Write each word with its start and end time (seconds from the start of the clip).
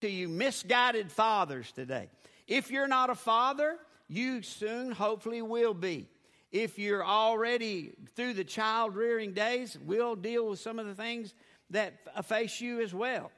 to 0.00 0.08
you 0.08 0.28
misguided 0.28 1.10
fathers 1.10 1.70
today. 1.72 2.08
If 2.46 2.70
you're 2.70 2.88
not 2.88 3.10
a 3.10 3.14
father, 3.14 3.78
you 4.08 4.42
soon 4.42 4.90
hopefully 4.90 5.42
will 5.42 5.74
be. 5.74 6.08
If 6.50 6.78
you're 6.78 7.04
already 7.04 7.92
through 8.16 8.34
the 8.34 8.44
child 8.44 8.96
rearing 8.96 9.34
days, 9.34 9.76
we'll 9.84 10.16
deal 10.16 10.48
with 10.48 10.60
some 10.60 10.78
of 10.78 10.86
the 10.86 10.94
things 10.94 11.34
that 11.70 11.94
face 12.26 12.60
you 12.60 12.80
as 12.80 12.94
well. 12.94 13.30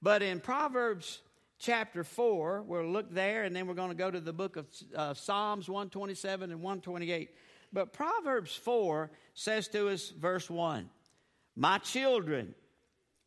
But 0.00 0.22
in 0.22 0.40
Proverbs 0.40 1.20
chapter 1.58 2.04
4, 2.04 2.62
we'll 2.62 2.90
look 2.90 3.12
there 3.12 3.44
and 3.44 3.54
then 3.54 3.66
we're 3.66 3.74
going 3.74 3.90
to 3.90 3.94
go 3.94 4.10
to 4.10 4.20
the 4.20 4.32
book 4.32 4.56
of 4.56 4.66
uh, 4.96 5.14
Psalms 5.14 5.68
127 5.68 6.50
and 6.50 6.62
128. 6.62 7.30
But 7.72 7.92
Proverbs 7.92 8.54
4 8.54 9.10
says 9.34 9.68
to 9.68 9.88
us, 9.88 10.10
verse 10.10 10.48
1 10.48 10.88
My 11.56 11.78
children, 11.78 12.54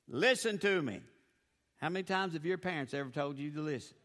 listen 0.08 0.58
to 0.60 0.82
me. 0.82 1.02
How 1.78 1.90
many 1.90 2.04
times 2.04 2.34
have 2.34 2.46
your 2.46 2.58
parents 2.58 2.94
ever 2.94 3.10
told 3.10 3.38
you 3.38 3.52
to 3.52 3.62
listen? 3.62 3.96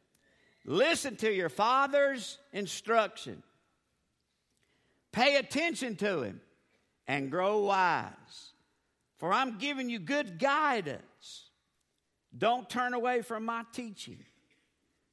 Listen 0.65 1.17
to 1.17 1.33
your 1.33 1.49
father's 1.49 2.39
instruction. 2.53 3.43
Pay 5.11 5.37
attention 5.37 5.97
to 5.97 6.23
him 6.23 6.41
and 7.07 7.31
grow 7.31 7.61
wise. 7.65 8.53
For 9.19 9.33
I'm 9.33 9.59
giving 9.59 9.89
you 9.89 9.99
good 9.99 10.39
guidance. 10.39 11.51
Don't 12.37 12.69
turn 12.69 12.95
away 12.95 13.23
from 13.23 13.45
my 13.45 13.65
teaching. 13.73 14.25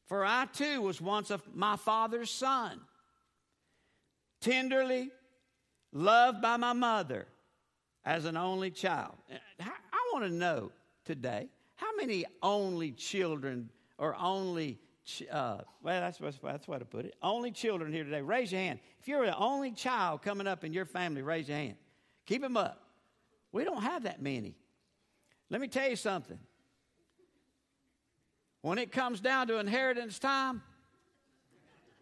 For 0.07 0.25
I 0.25 0.47
too 0.51 0.81
was 0.81 0.99
once 0.99 1.29
of 1.29 1.43
my 1.53 1.75
father's 1.75 2.31
son, 2.31 2.79
tenderly 4.41 5.11
loved 5.91 6.41
by 6.41 6.57
my 6.57 6.73
mother 6.73 7.27
as 8.03 8.25
an 8.25 8.35
only 8.35 8.71
child. 8.71 9.15
Uh, 9.31 9.35
I 9.61 10.09
want 10.13 10.25
to 10.25 10.31
know 10.31 10.71
today 11.05 11.49
how 11.79 11.95
many 11.95 12.25
only 12.43 12.91
children 12.91 13.69
or 13.97 14.13
only 14.19 14.79
uh, 15.31 15.57
well, 15.81 16.01
that's, 16.01 16.19
that's 16.43 16.67
what 16.67 16.81
I 16.81 16.85
put 16.85 17.05
it. 17.05 17.15
Only 17.21 17.51
children 17.51 17.91
here 17.91 18.03
today. 18.03 18.21
Raise 18.21 18.51
your 18.51 18.61
hand. 18.61 18.79
If 18.99 19.07
you're 19.07 19.25
the 19.25 19.37
only 19.37 19.71
child 19.71 20.21
coming 20.21 20.45
up 20.45 20.63
in 20.63 20.71
your 20.73 20.85
family, 20.85 21.21
raise 21.21 21.47
your 21.47 21.57
hand. 21.57 21.75
Keep 22.25 22.43
them 22.43 22.57
up. 22.57 22.83
We 23.51 23.63
don't 23.63 23.81
have 23.81 24.03
that 24.03 24.21
many. 24.21 24.55
Let 25.49 25.61
me 25.61 25.67
tell 25.67 25.89
you 25.89 25.95
something. 25.95 26.37
When 28.61 28.77
it 28.77 28.91
comes 28.91 29.19
down 29.19 29.47
to 29.47 29.57
inheritance 29.57 30.19
time, 30.19 30.61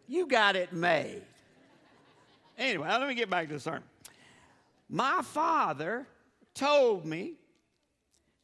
you 0.06 0.26
got 0.26 0.56
it 0.56 0.72
made. 0.72 1.22
Anyway, 2.58 2.88
let 2.88 3.08
me 3.08 3.14
get 3.14 3.30
back 3.30 3.46
to 3.48 3.54
the 3.54 3.60
sermon. 3.60 3.84
My 4.88 5.20
father 5.22 6.06
told 6.54 7.06
me, 7.06 7.34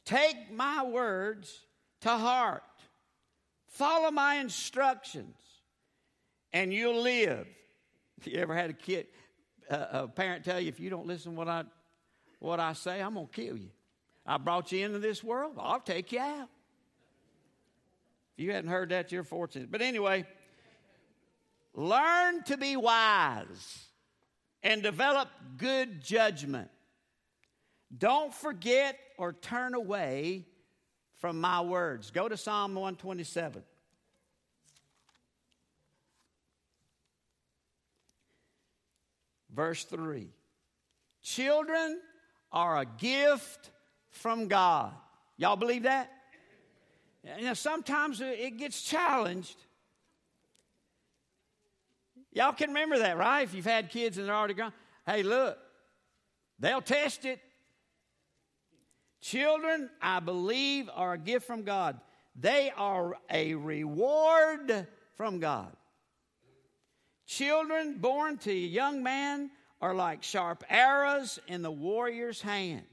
take 0.05 0.51
my 0.51 0.83
words 0.83 1.61
to 2.01 2.09
heart. 2.09 2.63
Follow 3.67 4.11
my 4.11 4.35
instructions 4.35 5.35
and 6.53 6.71
you'll 6.71 7.01
live. 7.01 7.47
You 8.23 8.39
ever 8.39 8.55
had 8.55 8.69
a 8.69 8.73
kid, 8.73 9.07
uh, 9.69 9.85
a 9.91 10.07
parent 10.07 10.45
tell 10.45 10.59
you, 10.59 10.69
if 10.69 10.79
you 10.79 10.89
don't 10.89 11.05
listen 11.05 11.33
to 11.33 11.37
what 11.37 11.49
I, 11.49 11.63
what 12.39 12.59
I 12.59 12.73
say, 12.73 13.01
I'm 13.01 13.15
going 13.15 13.27
to 13.27 13.33
kill 13.33 13.57
you. 13.57 13.69
I 14.25 14.37
brought 14.37 14.71
you 14.71 14.85
into 14.85 14.99
this 14.99 15.23
world, 15.23 15.55
I'll 15.59 15.81
take 15.81 16.11
you 16.11 16.19
out. 16.19 16.49
If 18.37 18.43
you 18.43 18.51
hadn't 18.51 18.69
heard 18.69 18.89
that, 18.89 19.11
you're 19.11 19.23
fortunate. 19.23 19.71
But 19.71 19.81
anyway, 19.81 20.25
learn 21.73 22.43
to 22.43 22.57
be 22.57 22.75
wise 22.75 23.85
and 24.63 24.81
develop 24.81 25.29
good 25.57 26.01
judgment. 26.01 26.69
Don't 27.97 28.33
forget 28.33 28.97
or 29.17 29.33
turn 29.33 29.73
away 29.73 30.45
from 31.15 31.39
my 31.39 31.61
words. 31.61 32.11
Go 32.11 32.27
to 32.27 32.37
Psalm 32.37 32.75
127. 32.75 33.63
Verse 39.53 39.83
3 39.85 40.27
Children 41.21 41.99
are 42.51 42.79
a 42.79 42.85
gift 42.85 43.71
from 44.09 44.47
God. 44.47 44.91
Y'all 45.37 45.55
believe 45.55 45.83
that? 45.83 46.11
You 47.39 47.45
know, 47.45 47.53
sometimes 47.53 48.21
it 48.21 48.57
gets 48.57 48.83
challenged. 48.83 49.57
Y'all 52.31 52.53
can 52.53 52.69
remember 52.69 52.99
that, 52.99 53.17
right? 53.17 53.41
If 53.41 53.53
you've 53.53 53.65
had 53.65 53.89
kids 53.89 54.17
and 54.17 54.27
they're 54.27 54.35
already 54.35 54.53
gone. 54.53 54.73
Hey, 55.05 55.23
look, 55.23 55.57
they'll 56.59 56.81
test 56.81 57.25
it. 57.25 57.39
Children, 59.25 59.89
I 60.03 60.19
believe, 60.19 60.87
are 60.93 61.13
a 61.13 61.17
gift 61.17 61.47
from 61.47 61.63
God. 61.63 61.99
They 62.35 62.71
are 62.77 63.15
a 63.27 63.55
reward 63.55 64.85
from 65.15 65.39
God. 65.39 65.75
Children 67.25 67.97
born 67.97 68.37
to 68.37 68.51
a 68.51 68.53
young 68.53 69.01
man 69.01 69.49
are 69.81 69.95
like 69.95 70.21
sharp 70.21 70.63
arrows 70.69 71.39
in 71.47 71.63
the 71.63 71.71
warrior's 71.71 72.39
hand. 72.39 72.85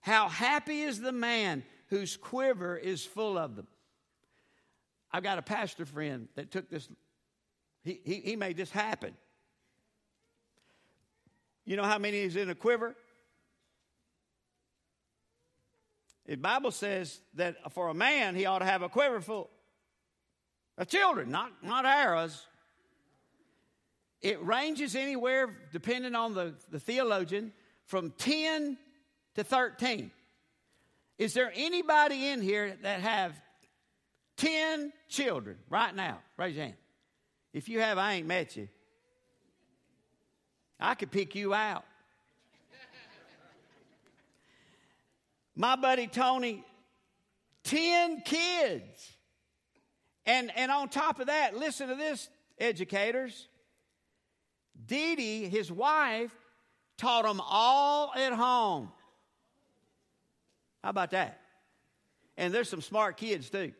How 0.00 0.30
happy 0.30 0.80
is 0.80 1.02
the 1.02 1.12
man 1.12 1.64
whose 1.88 2.16
quiver 2.16 2.74
is 2.74 3.04
full 3.04 3.36
of 3.36 3.56
them. 3.56 3.66
I've 5.12 5.22
got 5.22 5.36
a 5.36 5.42
pastor 5.42 5.84
friend 5.84 6.28
that 6.36 6.50
took 6.50 6.70
this, 6.70 6.88
he, 7.84 8.00
he, 8.06 8.14
he 8.20 8.36
made 8.36 8.56
this 8.56 8.70
happen. 8.70 9.14
You 11.66 11.76
know 11.76 11.84
how 11.84 11.98
many 11.98 12.20
is 12.20 12.36
in 12.36 12.48
a 12.48 12.54
quiver? 12.54 12.96
The 16.26 16.36
Bible 16.36 16.72
says 16.72 17.20
that 17.34 17.72
for 17.72 17.88
a 17.88 17.94
man, 17.94 18.34
he 18.34 18.46
ought 18.46 18.58
to 18.58 18.64
have 18.64 18.82
a 18.82 18.88
quiver 18.88 19.20
full 19.20 19.48
of 20.76 20.88
children, 20.88 21.30
not, 21.30 21.52
not 21.62 21.84
arrows. 21.86 22.46
It 24.20 24.42
ranges 24.44 24.96
anywhere, 24.96 25.56
depending 25.72 26.14
on 26.14 26.34
the, 26.34 26.54
the 26.70 26.80
theologian, 26.80 27.52
from 27.84 28.12
10 28.18 28.76
to 29.36 29.44
13. 29.44 30.10
Is 31.18 31.32
there 31.32 31.52
anybody 31.54 32.28
in 32.28 32.42
here 32.42 32.76
that 32.82 33.00
have 33.00 33.40
10 34.36 34.92
children 35.08 35.56
right 35.70 35.94
now? 35.94 36.18
Raise 36.36 36.56
your 36.56 36.64
hand. 36.64 36.76
If 37.52 37.68
you 37.68 37.80
have, 37.80 37.98
I 37.98 38.14
ain't 38.14 38.26
met 38.26 38.56
you. 38.56 38.68
I 40.78 40.94
could 40.94 41.10
pick 41.10 41.34
you 41.34 41.54
out. 41.54 41.84
My 45.56 45.74
buddy 45.74 46.06
Tony, 46.06 46.62
10 47.64 48.20
kids. 48.20 49.12
And, 50.26 50.52
and 50.56 50.70
on 50.70 50.88
top 50.90 51.18
of 51.18 51.28
that, 51.28 51.56
listen 51.56 51.88
to 51.88 51.94
this, 51.94 52.28
educators. 52.58 53.48
Dee 54.86 55.16
Dee, 55.16 55.48
his 55.48 55.72
wife, 55.72 56.30
taught 56.98 57.24
them 57.24 57.40
all 57.40 58.12
at 58.14 58.32
home. 58.34 58.92
How 60.84 60.90
about 60.90 61.12
that? 61.12 61.40
And 62.36 62.52
there's 62.52 62.68
some 62.68 62.82
smart 62.82 63.16
kids 63.16 63.48
too. 63.48 63.72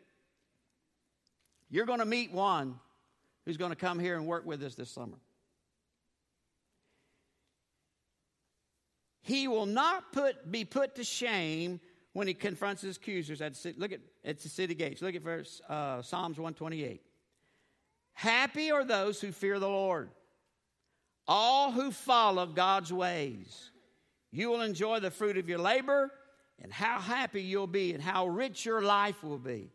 You're 1.68 1.86
going 1.86 1.98
to 1.98 2.06
meet 2.06 2.32
one 2.32 2.78
who's 3.44 3.56
going 3.56 3.70
to 3.70 3.76
come 3.76 3.98
here 3.98 4.16
and 4.16 4.26
work 4.26 4.46
with 4.46 4.62
us 4.62 4.74
this 4.74 4.90
summer. 4.90 5.18
He 9.26 9.48
will 9.48 9.66
not 9.66 10.12
put, 10.12 10.52
be 10.52 10.64
put 10.64 10.94
to 10.94 11.04
shame 11.04 11.80
when 12.12 12.28
he 12.28 12.32
confronts 12.32 12.82
his 12.82 12.96
accusers. 12.96 13.42
At 13.42 13.54
the, 13.54 13.74
look 13.76 13.90
at 13.90 13.98
it's 14.22 14.44
the 14.44 14.48
city 14.48 14.76
gates. 14.76 15.02
Look 15.02 15.16
at 15.16 15.22
verse 15.22 15.60
uh, 15.68 16.00
Psalms 16.00 16.38
128. 16.38 17.02
Happy 18.12 18.70
are 18.70 18.84
those 18.84 19.20
who 19.20 19.32
fear 19.32 19.58
the 19.58 19.68
Lord, 19.68 20.10
all 21.26 21.72
who 21.72 21.90
follow 21.90 22.46
God's 22.46 22.92
ways. 22.92 23.72
You 24.30 24.48
will 24.48 24.60
enjoy 24.60 25.00
the 25.00 25.10
fruit 25.10 25.38
of 25.38 25.48
your 25.48 25.58
labor, 25.58 26.12
and 26.62 26.72
how 26.72 27.00
happy 27.00 27.42
you'll 27.42 27.66
be, 27.66 27.94
and 27.94 28.02
how 28.02 28.28
rich 28.28 28.64
your 28.64 28.80
life 28.80 29.24
will 29.24 29.38
be. 29.38 29.72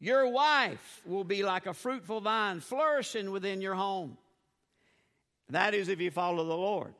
Your 0.00 0.28
wife 0.28 1.00
will 1.06 1.24
be 1.24 1.42
like 1.42 1.64
a 1.64 1.72
fruitful 1.72 2.20
vine 2.20 2.60
flourishing 2.60 3.30
within 3.30 3.62
your 3.62 3.74
home. 3.74 4.18
That 5.48 5.72
is 5.72 5.88
if 5.88 5.98
you 5.98 6.10
follow 6.10 6.44
the 6.44 6.54
Lord 6.54 6.92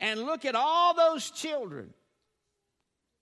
and 0.00 0.22
look 0.22 0.44
at 0.44 0.54
all 0.54 0.94
those 0.94 1.30
children. 1.30 1.92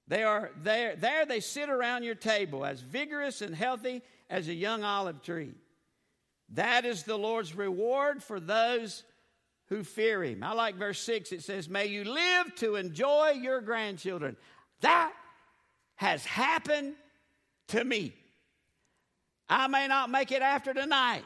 They 0.07 0.23
are 0.23 0.51
there, 0.63 0.97
there 0.97 1.25
they 1.25 1.41
sit 1.41 1.71
around 1.71 2.03
your 2.03 2.15
table 2.15 2.65
as 2.65 2.81
vigorous 2.81 3.41
and 3.41 3.55
healthy 3.55 4.03
as 4.29 4.49
a 4.49 4.55
young 4.55 4.85
olive 4.85 5.23
tree. 5.23 5.55
That 6.51 6.85
is 6.85 7.05
the 7.05 7.17
Lord's 7.17 7.55
reward 7.55 8.23
for 8.23 8.39
those 8.39 9.03
who 9.69 9.83
fear 9.83 10.23
him. 10.23 10.43
I 10.43 10.53
like 10.53 10.77
verse 10.77 11.01
6. 11.01 11.33
It 11.33 11.43
says, 11.43 11.69
May 11.69 11.87
you 11.87 12.05
live 12.05 12.55
to 12.57 12.77
enjoy 12.77 13.31
your 13.41 13.61
grandchildren. 13.61 14.37
That 14.81 15.13
has 15.97 16.25
happened 16.25 16.95
to 17.69 17.83
me. 17.83 18.13
I 19.49 19.69
may 19.69 19.89
not 19.89 20.11
make 20.11 20.33
it 20.33 20.43
after 20.43 20.75
tonight, 20.75 21.25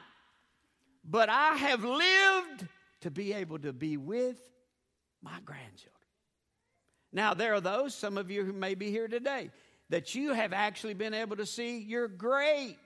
but 1.05 1.29
I 1.29 1.57
have 1.57 1.85
lived 1.85 2.69
to 3.01 3.11
be 3.11 3.33
able 3.33 3.59
to 3.61 3.73
be 3.73 3.97
with 3.97 4.39
my 5.23 5.39
grandchildren. 5.45 5.95
Now, 7.13 7.35
there 7.35 7.55
are 7.55 7.61
those, 7.61 7.95
some 7.95 8.19
of 8.19 8.31
you 8.31 8.45
who 8.45 8.53
may 8.53 8.75
be 8.75 8.91
here 8.91 9.09
today, 9.09 9.51
that 9.91 10.15
you 10.15 10.35
have 10.35 10.53
actually 10.53 10.95
been 10.95 11.15
able 11.15 11.37
to 11.37 11.47
see 11.47 11.79
your 11.79 12.09
great 12.09 12.77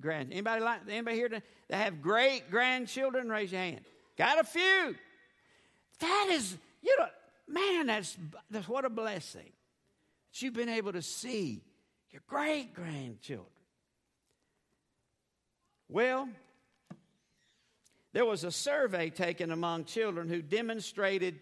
grand. 0.00 0.32
Anybody 0.32 0.62
like 0.62 0.80
anybody 0.88 1.16
here 1.16 1.28
to, 1.28 1.42
to 1.70 1.76
have 1.76 2.00
great 2.00 2.50
grandchildren? 2.50 3.28
Raise 3.28 3.52
your 3.52 3.60
hand. 3.60 3.80
Got 4.16 4.38
a 4.38 4.44
few. 4.44 4.94
That 6.00 6.28
is, 6.30 6.56
you 6.82 6.96
know, 6.98 7.06
man, 7.48 7.86
that's 7.86 8.16
that's 8.50 8.68
what 8.68 8.84
a 8.84 8.90
blessing. 8.90 9.52
That 10.32 10.42
you've 10.42 10.54
been 10.54 10.68
able 10.68 10.92
to 10.92 11.02
see 11.02 11.62
your 12.10 12.22
great 12.28 12.74
grandchildren. 12.74 13.48
Well, 15.88 16.28
there 18.12 18.24
was 18.24 18.44
a 18.44 18.52
survey 18.52 19.10
taken 19.10 19.50
among 19.50 19.84
children 19.84 20.28
who 20.28 20.40
demonstrated 20.40 21.40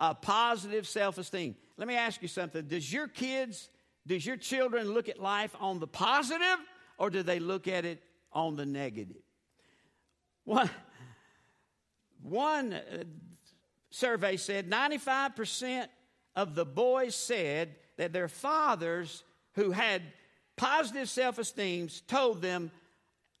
a 0.00 0.14
positive 0.14 0.88
self 0.88 1.18
esteem. 1.18 1.54
Let 1.76 1.86
me 1.86 1.94
ask 1.94 2.22
you 2.22 2.28
something. 2.28 2.66
Does 2.66 2.92
your 2.92 3.06
kids, 3.06 3.68
does 4.06 4.24
your 4.24 4.36
children 4.36 4.92
look 4.92 5.08
at 5.08 5.20
life 5.20 5.54
on 5.60 5.78
the 5.78 5.86
positive 5.86 6.58
or 6.98 7.10
do 7.10 7.22
they 7.22 7.38
look 7.38 7.68
at 7.68 7.84
it 7.84 8.02
on 8.32 8.56
the 8.56 8.66
negative? 8.66 9.22
One, 10.44 10.70
one 12.22 12.72
uh, 12.72 13.04
survey 13.90 14.36
said 14.36 14.70
95% 14.70 15.86
of 16.34 16.54
the 16.54 16.64
boys 16.64 17.14
said 17.14 17.76
that 17.98 18.12
their 18.12 18.28
fathers 18.28 19.22
who 19.54 19.70
had 19.70 20.02
positive 20.56 21.08
self 21.08 21.38
esteem 21.38 21.88
told 22.06 22.40
them 22.40 22.70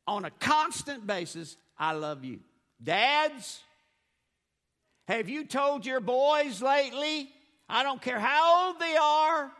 on 0.06 0.24
a 0.24 0.30
constant 0.30 1.06
basis, 1.06 1.56
I 1.78 1.92
love 1.92 2.24
you. 2.24 2.40
Dads, 2.82 3.62
have 5.10 5.28
you 5.28 5.44
told 5.44 5.84
your 5.84 5.98
boys 5.98 6.62
lately, 6.62 7.28
I 7.68 7.82
don't 7.82 8.00
care 8.00 8.20
how 8.20 8.68
old 8.68 8.78
they 8.78 8.96
are, 8.96 9.50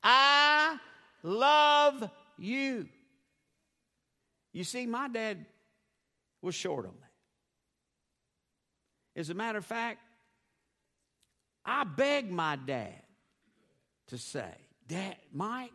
I 0.00 0.78
love 1.24 2.08
you? 2.38 2.86
You 4.52 4.62
see, 4.62 4.86
my 4.86 5.08
dad 5.08 5.44
was 6.40 6.54
short 6.54 6.86
on 6.86 6.92
that. 7.00 7.10
As 9.20 9.28
a 9.28 9.34
matter 9.34 9.58
of 9.58 9.64
fact, 9.64 9.98
I 11.64 11.82
begged 11.82 12.30
my 12.30 12.54
dad 12.54 13.02
to 14.08 14.18
say, 14.18 14.54
Dad, 14.86 15.16
Mike, 15.32 15.72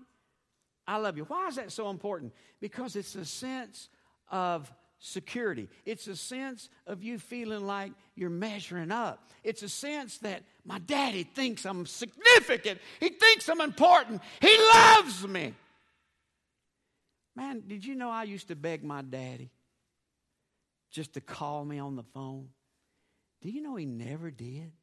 I 0.87 0.97
love 0.97 1.17
you. 1.17 1.25
Why 1.25 1.47
is 1.47 1.57
that 1.57 1.73
so 1.73 1.89
important? 1.89 2.31
Because 2.61 2.95
it's 2.95 3.15
a 3.15 3.25
sense 3.25 3.89
of 4.31 4.71
security. 4.99 5.69
It's 5.85 6.07
a 6.07 6.15
sense 6.15 6.69
of 6.85 7.03
you 7.03 7.17
feeling 7.17 7.65
like 7.65 7.93
you're 8.15 8.29
measuring 8.29 8.91
up. 8.91 9.27
It's 9.43 9.63
a 9.63 9.69
sense 9.69 10.17
that 10.19 10.43
my 10.65 10.79
daddy 10.79 11.23
thinks 11.23 11.65
I'm 11.65 11.85
significant. 11.85 12.79
He 12.99 13.09
thinks 13.09 13.47
I'm 13.49 13.61
important. 13.61 14.21
He 14.41 14.55
loves 14.73 15.27
me. 15.27 15.53
Man, 17.35 17.63
did 17.65 17.85
you 17.85 17.95
know 17.95 18.09
I 18.09 18.23
used 18.23 18.49
to 18.49 18.55
beg 18.55 18.83
my 18.83 19.01
daddy 19.01 19.49
just 20.91 21.13
to 21.13 21.21
call 21.21 21.63
me 21.63 21.79
on 21.79 21.95
the 21.95 22.03
phone? 22.03 22.49
Do 23.41 23.49
you 23.49 23.61
know 23.61 23.77
he 23.77 23.85
never 23.85 24.29
did? 24.29 24.73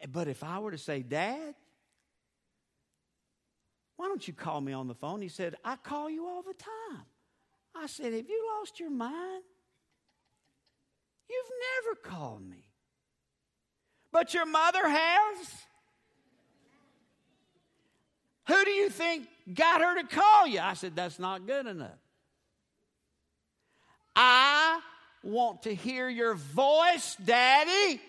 Eh, 0.00 0.06
but 0.10 0.26
if 0.26 0.42
I 0.42 0.58
were 0.58 0.72
to 0.72 0.78
say, 0.78 1.02
Dad, 1.02 1.54
why 3.96 4.08
don't 4.08 4.26
you 4.26 4.34
call 4.34 4.60
me 4.60 4.72
on 4.72 4.88
the 4.88 4.94
phone? 4.94 5.22
He 5.22 5.28
said, 5.28 5.54
I 5.64 5.76
call 5.76 6.10
you 6.10 6.26
all 6.26 6.42
the 6.42 6.54
time. 6.54 7.04
I 7.76 7.86
said, 7.86 8.12
Have 8.12 8.28
you 8.28 8.46
lost 8.58 8.78
your 8.78 8.90
mind? 8.90 9.42
You've 11.28 11.52
never 11.84 12.16
called 12.16 12.48
me. 12.48 12.64
But 14.12 14.34
your 14.34 14.46
mother 14.46 14.88
has? 14.88 15.36
Who 18.46 18.64
do 18.64 18.70
you 18.70 18.90
think 18.90 19.26
got 19.52 19.80
her 19.80 20.00
to 20.02 20.06
call 20.06 20.46
you? 20.46 20.60
I 20.60 20.74
said, 20.74 20.94
That's 20.94 21.18
not 21.18 21.46
good 21.46 21.66
enough. 21.66 21.98
I 24.14 24.80
want 25.24 25.62
to 25.62 25.74
hear 25.74 26.08
your 26.08 26.34
voice, 26.34 27.16
Daddy, 27.24 28.00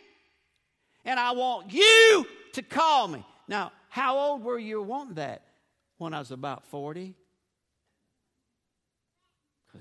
and 1.03 1.19
I 1.19 1.31
want 1.31 1.73
you 1.73 2.27
to 2.53 2.61
call 2.61 3.07
me. 3.07 3.25
Now, 3.47 3.71
how 3.89 4.17
old 4.17 4.43
were 4.43 4.59
you 4.59 4.81
wanting 4.81 5.15
that? 5.15 5.41
When 5.97 6.13
I 6.13 6.19
was 6.19 6.31
about 6.31 6.65
40? 6.67 7.15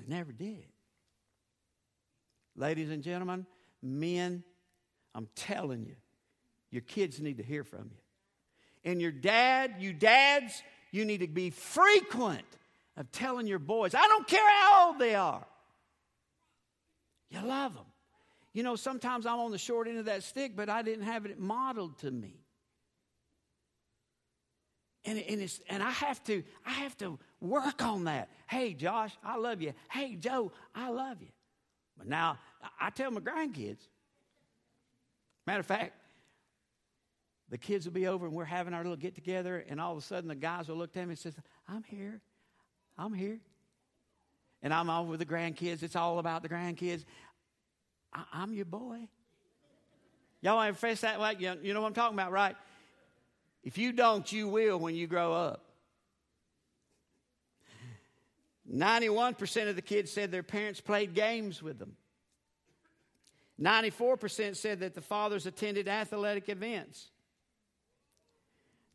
Never 0.06 0.32
did. 0.32 0.66
Ladies 2.56 2.90
and 2.90 3.02
gentlemen, 3.02 3.46
men, 3.82 4.44
I'm 5.14 5.28
telling 5.34 5.84
you, 5.84 5.96
your 6.70 6.82
kids 6.82 7.20
need 7.20 7.38
to 7.38 7.42
hear 7.42 7.64
from 7.64 7.90
you. 7.92 8.90
And 8.90 9.00
your 9.00 9.12
dad, 9.12 9.76
you 9.78 9.92
dads, 9.92 10.62
you 10.90 11.04
need 11.04 11.20
to 11.20 11.28
be 11.28 11.50
frequent 11.50 12.44
of 12.96 13.10
telling 13.10 13.46
your 13.46 13.58
boys, 13.58 13.94
I 13.94 14.06
don't 14.06 14.26
care 14.26 14.48
how 14.48 14.88
old 14.88 14.98
they 14.98 15.14
are. 15.14 15.46
You 17.30 17.40
love 17.42 17.74
them. 17.74 17.84
You 18.52 18.62
know, 18.62 18.76
sometimes 18.76 19.26
I'm 19.26 19.40
on 19.40 19.50
the 19.50 19.58
short 19.58 19.88
end 19.88 19.98
of 19.98 20.04
that 20.04 20.22
stick, 20.22 20.52
but 20.54 20.68
I 20.68 20.82
didn't 20.82 21.04
have 21.04 21.26
it 21.26 21.40
modeled 21.40 21.98
to 21.98 22.10
me. 22.10 22.44
And, 25.04 25.18
and, 25.18 25.40
it's, 25.40 25.60
and 25.68 25.82
I 25.82 25.90
have 25.90 26.22
to 26.24 26.42
I 26.64 26.70
have 26.70 26.96
to 26.98 27.18
work 27.44 27.82
on 27.82 28.04
that. 28.04 28.28
Hey, 28.48 28.74
Josh, 28.74 29.12
I 29.22 29.36
love 29.36 29.62
you. 29.62 29.72
Hey, 29.90 30.16
Joe, 30.16 30.52
I 30.74 30.88
love 30.90 31.20
you. 31.20 31.28
But 31.96 32.08
now 32.08 32.38
I 32.80 32.90
tell 32.90 33.10
my 33.10 33.20
grandkids. 33.20 33.78
Matter 35.46 35.60
of 35.60 35.66
fact, 35.66 35.92
the 37.50 37.58
kids 37.58 37.84
will 37.84 37.92
be 37.92 38.06
over 38.06 38.26
and 38.26 38.34
we're 38.34 38.44
having 38.44 38.74
our 38.74 38.82
little 38.82 38.96
get 38.96 39.14
together, 39.14 39.64
and 39.68 39.80
all 39.80 39.92
of 39.92 39.98
a 39.98 40.00
sudden 40.00 40.28
the 40.28 40.34
guys 40.34 40.68
will 40.68 40.76
look 40.76 40.96
at 40.96 41.04
me 41.04 41.10
and 41.10 41.18
says, 41.18 41.34
"I'm 41.68 41.84
here, 41.84 42.20
I'm 42.96 43.12
here," 43.12 43.38
and 44.62 44.72
I'm 44.72 44.88
over 44.88 45.10
with 45.10 45.20
the 45.20 45.26
grandkids. 45.26 45.82
It's 45.82 45.96
all 45.96 46.18
about 46.18 46.42
the 46.42 46.48
grandkids. 46.48 47.04
I, 48.12 48.42
am 48.42 48.54
your 48.54 48.64
boy. 48.64 49.08
Y'all 50.40 50.60
ever 50.60 50.76
face 50.76 51.02
that? 51.02 51.40
You, 51.40 51.54
you 51.62 51.74
know 51.74 51.80
what 51.80 51.88
I'm 51.88 51.94
talking 51.94 52.16
about, 52.16 52.32
right? 52.32 52.56
If 53.62 53.78
you 53.78 53.92
don't, 53.92 54.30
you 54.30 54.48
will 54.48 54.78
when 54.78 54.94
you 54.94 55.06
grow 55.06 55.32
up. 55.32 55.73
91% 58.72 59.68
of 59.68 59.76
the 59.76 59.82
kids 59.82 60.10
said 60.10 60.30
their 60.30 60.42
parents 60.42 60.80
played 60.80 61.14
games 61.14 61.62
with 61.62 61.78
them. 61.78 61.96
94% 63.60 64.56
said 64.56 64.80
that 64.80 64.94
the 64.94 65.00
fathers 65.00 65.46
attended 65.46 65.86
athletic 65.86 66.48
events. 66.48 67.10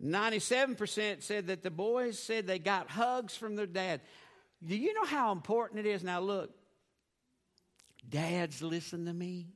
97% 0.03 1.23
said 1.23 1.47
that 1.47 1.61
the 1.61 1.71
boys 1.71 2.17
said 2.17 2.47
they 2.47 2.59
got 2.59 2.89
hugs 2.89 3.35
from 3.35 3.55
their 3.55 3.67
dad. 3.67 4.01
Do 4.65 4.75
you 4.75 4.93
know 4.93 5.05
how 5.05 5.31
important 5.31 5.85
it 5.85 5.89
is? 5.89 6.03
Now, 6.03 6.19
look, 6.19 6.51
dads, 8.07 8.61
listen 8.61 9.05
to 9.05 9.13
me. 9.13 9.47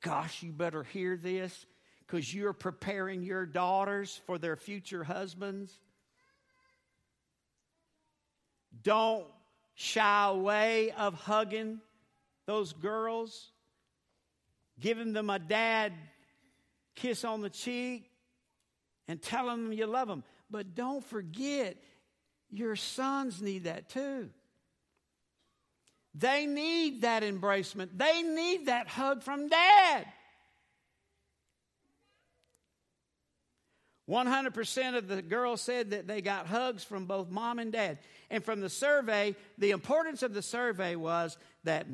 Gosh, 0.00 0.42
you 0.42 0.52
better 0.52 0.84
hear 0.84 1.16
this 1.16 1.66
because 2.06 2.32
you're 2.32 2.52
preparing 2.52 3.22
your 3.22 3.46
daughters 3.46 4.20
for 4.26 4.38
their 4.38 4.56
future 4.56 5.04
husbands. 5.04 5.72
Don't 8.82 9.26
shy 9.80 10.32
way 10.32 10.90
of 10.90 11.14
hugging 11.14 11.78
those 12.46 12.72
girls, 12.72 13.52
giving 14.80 15.12
them 15.12 15.30
a 15.30 15.38
dad 15.38 15.92
kiss 16.96 17.24
on 17.24 17.42
the 17.42 17.48
cheek, 17.48 18.10
and 19.06 19.22
telling 19.22 19.62
them 19.62 19.72
you 19.72 19.86
love 19.86 20.08
them. 20.08 20.24
But 20.50 20.74
don't 20.74 21.04
forget, 21.04 21.76
your 22.50 22.74
sons 22.74 23.40
need 23.40 23.64
that 23.64 23.88
too. 23.88 24.30
They 26.12 26.46
need 26.46 27.02
that 27.02 27.22
embracement. 27.22 27.90
They 27.96 28.22
need 28.22 28.66
that 28.66 28.88
hug 28.88 29.22
from 29.22 29.48
dad. 29.48 30.06
100% 34.08 34.96
of 34.96 35.06
the 35.06 35.20
girls 35.20 35.60
said 35.60 35.90
that 35.90 36.06
they 36.06 36.22
got 36.22 36.46
hugs 36.46 36.82
from 36.82 37.04
both 37.04 37.28
mom 37.28 37.58
and 37.58 37.72
dad. 37.72 37.98
And 38.30 38.42
from 38.42 38.60
the 38.60 38.70
survey, 38.70 39.36
the 39.58 39.70
importance 39.70 40.22
of 40.22 40.32
the 40.32 40.42
survey 40.42 40.96
was 40.96 41.36
that 41.64 41.86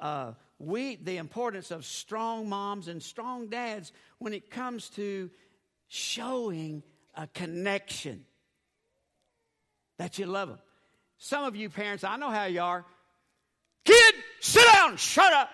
uh, 0.00 0.32
we, 0.58 0.96
the 0.96 1.18
importance 1.18 1.70
of 1.70 1.84
strong 1.84 2.48
moms 2.48 2.88
and 2.88 3.02
strong 3.02 3.48
dads 3.48 3.92
when 4.18 4.32
it 4.32 4.50
comes 4.50 4.88
to 4.90 5.30
showing 5.86 6.82
a 7.14 7.28
connection 7.28 8.24
that 9.98 10.18
you 10.18 10.26
love 10.26 10.48
them. 10.48 10.58
Some 11.18 11.44
of 11.44 11.54
you 11.54 11.70
parents, 11.70 12.02
I 12.02 12.16
know 12.16 12.30
how 12.30 12.46
you 12.46 12.62
are. 12.62 12.84
Kid, 13.84 14.14
sit 14.40 14.64
down, 14.72 14.96
shut 14.96 15.32
up. 15.32 15.50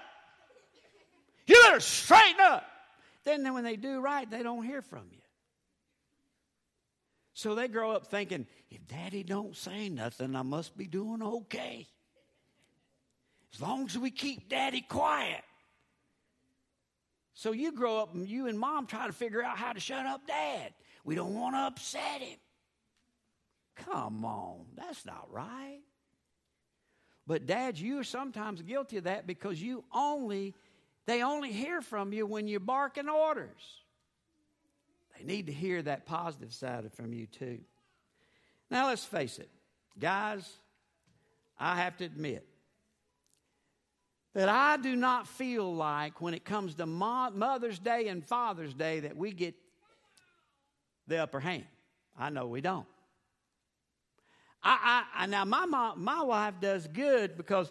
You 1.46 1.61
better 1.62 1.80
straighten 1.80 2.40
up. 2.40 2.64
Then 3.25 3.52
when 3.52 3.64
they 3.64 3.76
do 3.76 4.00
right, 4.00 4.28
they 4.30 4.42
don't 4.42 4.64
hear 4.64 4.82
from 4.82 5.04
you. 5.11 5.15
So 7.37 7.55
they 7.55 7.69
grow 7.69 7.90
up 7.90 8.07
thinking, 8.07 8.47
if 8.71 8.88
daddy 8.88 9.23
don't 9.23 9.55
say 9.55 9.90
nothing, 9.90 10.35
I 10.35 10.40
must 10.40 10.75
be 10.75 10.87
doing 10.87 11.23
okay. 11.23 11.87
As 13.52 13.61
long 13.61 13.85
as 13.85 13.99
we 13.99 14.11
keep 14.11 14.49
daddy 14.49 14.81
quiet. 14.81 15.43
So 17.35 17.52
you 17.52 17.73
grow 17.73 17.99
up 17.99 18.14
and 18.14 18.26
you 18.26 18.47
and 18.47 18.59
mom 18.59 18.87
try 18.87 19.07
to 19.07 19.12
figure 19.12 19.45
out 19.45 19.59
how 19.59 19.75
to 19.75 19.81
shut 19.81 20.07
up 20.07 20.26
dad. 20.26 20.73
We 21.05 21.14
don't 21.14 21.35
want 21.35 21.55
to 21.57 21.59
upset 21.59 22.23
him. 22.23 22.38
Come 23.75 24.25
on, 24.25 24.64
that's 24.75 25.05
not 25.05 25.31
right. 25.31 25.81
But 27.26 27.45
dads, 27.45 27.83
you 27.83 28.00
are 28.00 28.05
sometimes 28.05 28.62
guilty 28.62 28.97
of 28.97 29.05
that 29.05 29.26
because 29.26 29.61
you 29.61 29.85
only 29.93 30.55
they 31.05 31.23
only 31.23 31.52
hear 31.52 31.83
from 31.83 32.14
you 32.14 32.26
when 32.26 32.49
you're 32.49 32.61
barking 32.61 33.11
orders. 33.11 33.85
They 35.18 35.25
need 35.25 35.46
to 35.46 35.52
hear 35.52 35.82
that 35.82 36.06
positive 36.06 36.52
side 36.52 36.90
from 36.92 37.12
you 37.12 37.26
too. 37.26 37.58
Now 38.70 38.88
let's 38.88 39.04
face 39.04 39.38
it, 39.38 39.49
guys, 39.99 40.50
I 41.58 41.76
have 41.76 41.96
to 41.99 42.04
admit 42.04 42.46
that 44.35 44.49
I 44.49 44.76
do 44.76 44.94
not 44.96 45.26
feel 45.26 45.75
like 45.75 46.20
when 46.20 46.35
it 46.35 46.44
comes 46.44 46.75
to 46.75 46.87
Mother's 46.87 47.78
Day 47.78 48.08
and 48.08 48.25
Father's 48.25 48.75
Day 48.75 49.00
that 49.00 49.16
we 49.16 49.32
get 49.32 49.54
the 51.06 51.23
upper 51.23 51.40
hand. 51.40 51.64
I 52.18 52.30
know 52.30 52.46
we 52.46 52.61
don't. 52.61 52.87
I, 54.62 55.04
I, 55.14 55.26
now 55.26 55.44
my 55.44 55.64
mom, 55.64 56.02
my 56.02 56.23
wife 56.23 56.54
does 56.61 56.88
good 56.88 57.37
because, 57.37 57.70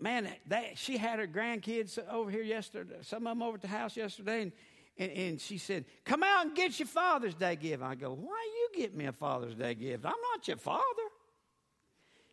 man, 0.00 0.28
they, 0.46 0.72
she 0.74 0.96
had 0.96 1.20
her 1.20 1.26
grandkids 1.26 1.98
over 2.10 2.30
here 2.30 2.42
yesterday. 2.42 2.96
Some 3.02 3.26
of 3.26 3.30
them 3.30 3.42
over 3.42 3.54
at 3.54 3.62
the 3.62 3.68
house 3.68 3.96
yesterday, 3.96 4.42
and, 4.42 4.52
and, 4.98 5.10
and 5.12 5.40
she 5.40 5.58
said, 5.58 5.84
"Come 6.04 6.22
out 6.22 6.46
and 6.46 6.54
get 6.54 6.78
your 6.78 6.88
Father's 6.88 7.34
Day 7.34 7.56
gift." 7.56 7.82
I 7.82 7.94
go, 7.94 8.12
"Why 8.12 8.48
you 8.74 8.80
get 8.80 8.94
me 8.94 9.06
a 9.06 9.12
Father's 9.12 9.54
Day 9.54 9.74
gift? 9.74 10.04
I'm 10.04 10.12
not 10.32 10.46
your 10.46 10.56
father." 10.56 10.82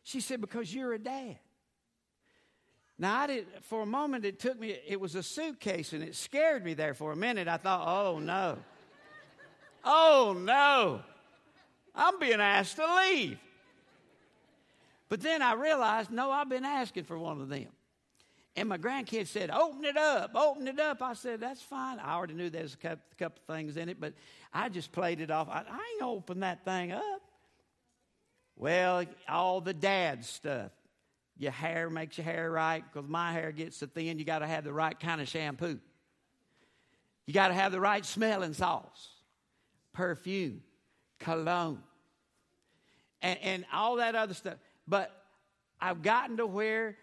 She 0.04 0.22
said, 0.22 0.42
"Because 0.42 0.74
you're 0.74 0.94
a 0.94 1.00
dad." 1.00 1.40
Now, 2.98 3.22
I 3.22 3.28
did, 3.28 3.48
for 3.64 3.82
a 3.82 3.86
moment, 3.86 4.24
it 4.26 4.40
took 4.40 4.60
me, 4.60 4.78
it 4.88 5.00
was 5.00 5.16
a 5.16 5.24
suitcase 5.24 5.92
and 5.92 6.02
it 6.02 6.16
scared 6.16 6.64
me 6.64 6.74
there 6.74 6.94
for 6.94 7.12
a 7.12 7.16
minute. 7.16 7.48
I 7.48 7.58
thought, 7.58 7.84
oh 7.86 8.20
no. 8.20 8.58
oh 9.84 10.36
no. 10.40 11.02
I'm 11.94 12.20
being 12.20 12.40
asked 12.40 12.78
to 12.78 12.96
leave. 12.96 13.38
But 15.10 15.22
then 15.22 15.42
I 15.42 15.54
realized, 15.54 16.10
no, 16.10 16.32
I've 16.32 16.50
been 16.50 16.66
asking 16.66 17.04
for 17.04 17.18
one 17.18 17.42
of 17.42 17.50
them. 17.50 17.68
And 18.58 18.70
my 18.70 18.78
grandkids 18.78 19.28
said, 19.28 19.50
open 19.50 19.84
it 19.84 19.98
up, 19.98 20.32
open 20.34 20.68
it 20.68 20.80
up. 20.80 21.02
I 21.02 21.14
said, 21.14 21.42
that's 21.42 21.62
fine. 21.62 22.00
I 22.00 22.14
already 22.14 22.36
knew 22.36 22.50
there 22.50 22.64
was 22.64 22.74
a 22.74 22.78
couple, 22.78 23.04
couple 23.20 23.42
things 23.54 23.76
in 23.76 23.90
it, 23.90 24.00
but 24.00 24.14
I 24.54 24.70
just 24.70 24.94
played 24.94 25.20
it 25.20 25.30
off. 25.30 25.50
I, 25.50 25.64
I 25.70 25.94
ain't 25.94 26.02
open 26.02 26.40
that 26.40 26.64
thing 26.64 26.94
up. 26.94 27.22
Well, 28.56 29.04
all 29.28 29.60
the 29.60 29.74
dad 29.74 30.24
stuff. 30.24 30.72
Your 31.38 31.52
hair 31.52 31.90
makes 31.90 32.18
your 32.18 32.24
hair 32.24 32.50
right 32.50 32.82
because 32.82 33.10
my 33.10 33.34
hair 33.34 33.52
gets 33.52 33.78
so 33.78 33.88
thin, 33.88 34.20
you 34.20 34.24
got 34.24 34.40
to 34.40 34.48
have 34.48 34.64
the 34.64 34.72
right 34.72 34.98
kind 34.98 35.20
of 35.20 35.28
shampoo. 35.28 35.80
You 37.26 37.34
got 37.34 37.50
to 37.50 37.54
have 37.54 37.74
the 37.74 37.80
right 37.82 38.06
smelling 38.06 38.54
sauce, 38.54 39.10
perfume, 39.92 40.62
cologne, 41.20 41.80
and, 43.22 43.38
and 43.42 43.66
all 43.74 43.98
that 43.98 44.16
other 44.16 44.34
stuff. 44.34 44.56
But 44.88 45.12
I've 45.82 46.02
gotten 46.02 46.38
to 46.38 46.48
where 46.48 46.96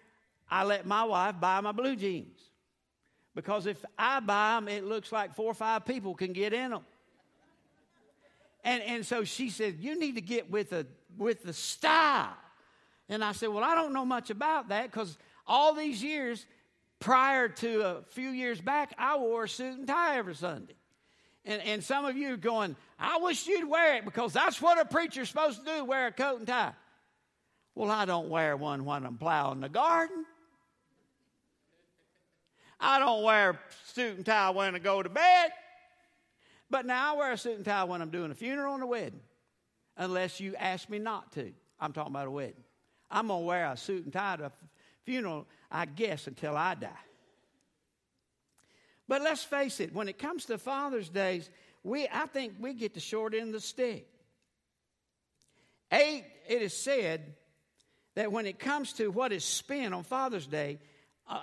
I 0.50 0.64
let 0.64 0.86
my 0.86 1.04
wife 1.04 1.36
buy 1.40 1.60
my 1.60 1.72
blue 1.72 1.96
jeans. 1.96 2.38
Because 3.34 3.66
if 3.66 3.82
I 3.98 4.20
buy 4.20 4.56
them, 4.56 4.68
it 4.68 4.84
looks 4.84 5.10
like 5.10 5.34
four 5.34 5.50
or 5.50 5.54
five 5.54 5.86
people 5.86 6.14
can 6.14 6.32
get 6.32 6.52
in 6.52 6.70
them. 6.70 6.82
And, 8.64 8.82
and 8.82 9.06
so 9.06 9.24
she 9.24 9.50
said, 9.50 9.76
You 9.80 9.98
need 9.98 10.16
to 10.16 10.20
get 10.20 10.50
with, 10.50 10.72
a, 10.72 10.86
with 11.16 11.42
the 11.42 11.52
style. 11.52 12.36
And 13.08 13.24
I 13.24 13.32
said, 13.32 13.48
Well, 13.48 13.64
I 13.64 13.74
don't 13.74 13.92
know 13.92 14.04
much 14.04 14.30
about 14.30 14.68
that 14.68 14.90
because 14.90 15.16
all 15.46 15.74
these 15.74 16.02
years 16.02 16.46
prior 17.00 17.48
to 17.48 17.82
a 17.82 18.02
few 18.02 18.30
years 18.30 18.60
back, 18.60 18.94
I 18.98 19.16
wore 19.16 19.44
a 19.44 19.48
suit 19.48 19.78
and 19.78 19.86
tie 19.86 20.18
every 20.18 20.34
Sunday. 20.34 20.74
And, 21.44 21.60
and 21.62 21.82
some 21.82 22.04
of 22.04 22.16
you 22.16 22.34
are 22.34 22.36
going, 22.36 22.76
I 22.98 23.18
wish 23.18 23.46
you'd 23.48 23.68
wear 23.68 23.96
it 23.96 24.04
because 24.04 24.32
that's 24.32 24.62
what 24.62 24.80
a 24.80 24.84
preacher's 24.84 25.28
supposed 25.28 25.64
to 25.64 25.78
do 25.78 25.84
wear 25.84 26.06
a 26.06 26.12
coat 26.12 26.38
and 26.38 26.46
tie. 26.46 26.72
Well, 27.74 27.90
I 27.90 28.04
don't 28.04 28.28
wear 28.28 28.56
one 28.56 28.84
when 28.84 29.04
I'm 29.04 29.18
plowing 29.18 29.60
the 29.60 29.68
garden. 29.68 30.24
I 32.82 32.98
don't 32.98 33.22
wear 33.22 33.50
a 33.50 33.58
suit 33.94 34.16
and 34.16 34.26
tie 34.26 34.50
when 34.50 34.74
I 34.74 34.80
go 34.80 35.02
to 35.02 35.08
bed. 35.08 35.52
But 36.68 36.84
now 36.84 37.14
I 37.14 37.18
wear 37.18 37.32
a 37.32 37.38
suit 37.38 37.56
and 37.56 37.64
tie 37.64 37.84
when 37.84 38.02
I'm 38.02 38.10
doing 38.10 38.30
a 38.30 38.34
funeral 38.34 38.74
and 38.74 38.82
a 38.82 38.86
wedding, 38.86 39.20
unless 39.96 40.40
you 40.40 40.56
ask 40.56 40.90
me 40.90 40.98
not 40.98 41.30
to. 41.32 41.52
I'm 41.78 41.92
talking 41.92 42.12
about 42.12 42.26
a 42.26 42.30
wedding. 42.30 42.64
I'm 43.10 43.28
going 43.28 43.42
to 43.42 43.46
wear 43.46 43.70
a 43.70 43.76
suit 43.76 44.04
and 44.04 44.12
tie 44.12 44.36
to 44.36 44.46
a 44.46 44.52
funeral, 45.04 45.46
I 45.70 45.86
guess, 45.86 46.26
until 46.26 46.56
I 46.56 46.74
die. 46.74 46.88
But 49.06 49.22
let's 49.22 49.44
face 49.44 49.78
it, 49.78 49.94
when 49.94 50.08
it 50.08 50.18
comes 50.18 50.46
to 50.46 50.58
Father's 50.58 51.08
Days, 51.08 51.50
we, 51.84 52.08
I 52.12 52.26
think 52.26 52.54
we 52.58 52.74
get 52.74 52.94
the 52.94 53.00
short 53.00 53.34
end 53.34 53.48
of 53.48 53.52
the 53.52 53.60
stick. 53.60 54.08
Eight, 55.92 56.24
it 56.48 56.62
is 56.62 56.82
said 56.82 57.34
that 58.14 58.32
when 58.32 58.46
it 58.46 58.58
comes 58.58 58.94
to 58.94 59.08
what 59.08 59.32
is 59.32 59.44
spent 59.44 59.92
on 59.92 60.02
Father's 60.04 60.46
Day 60.46 60.78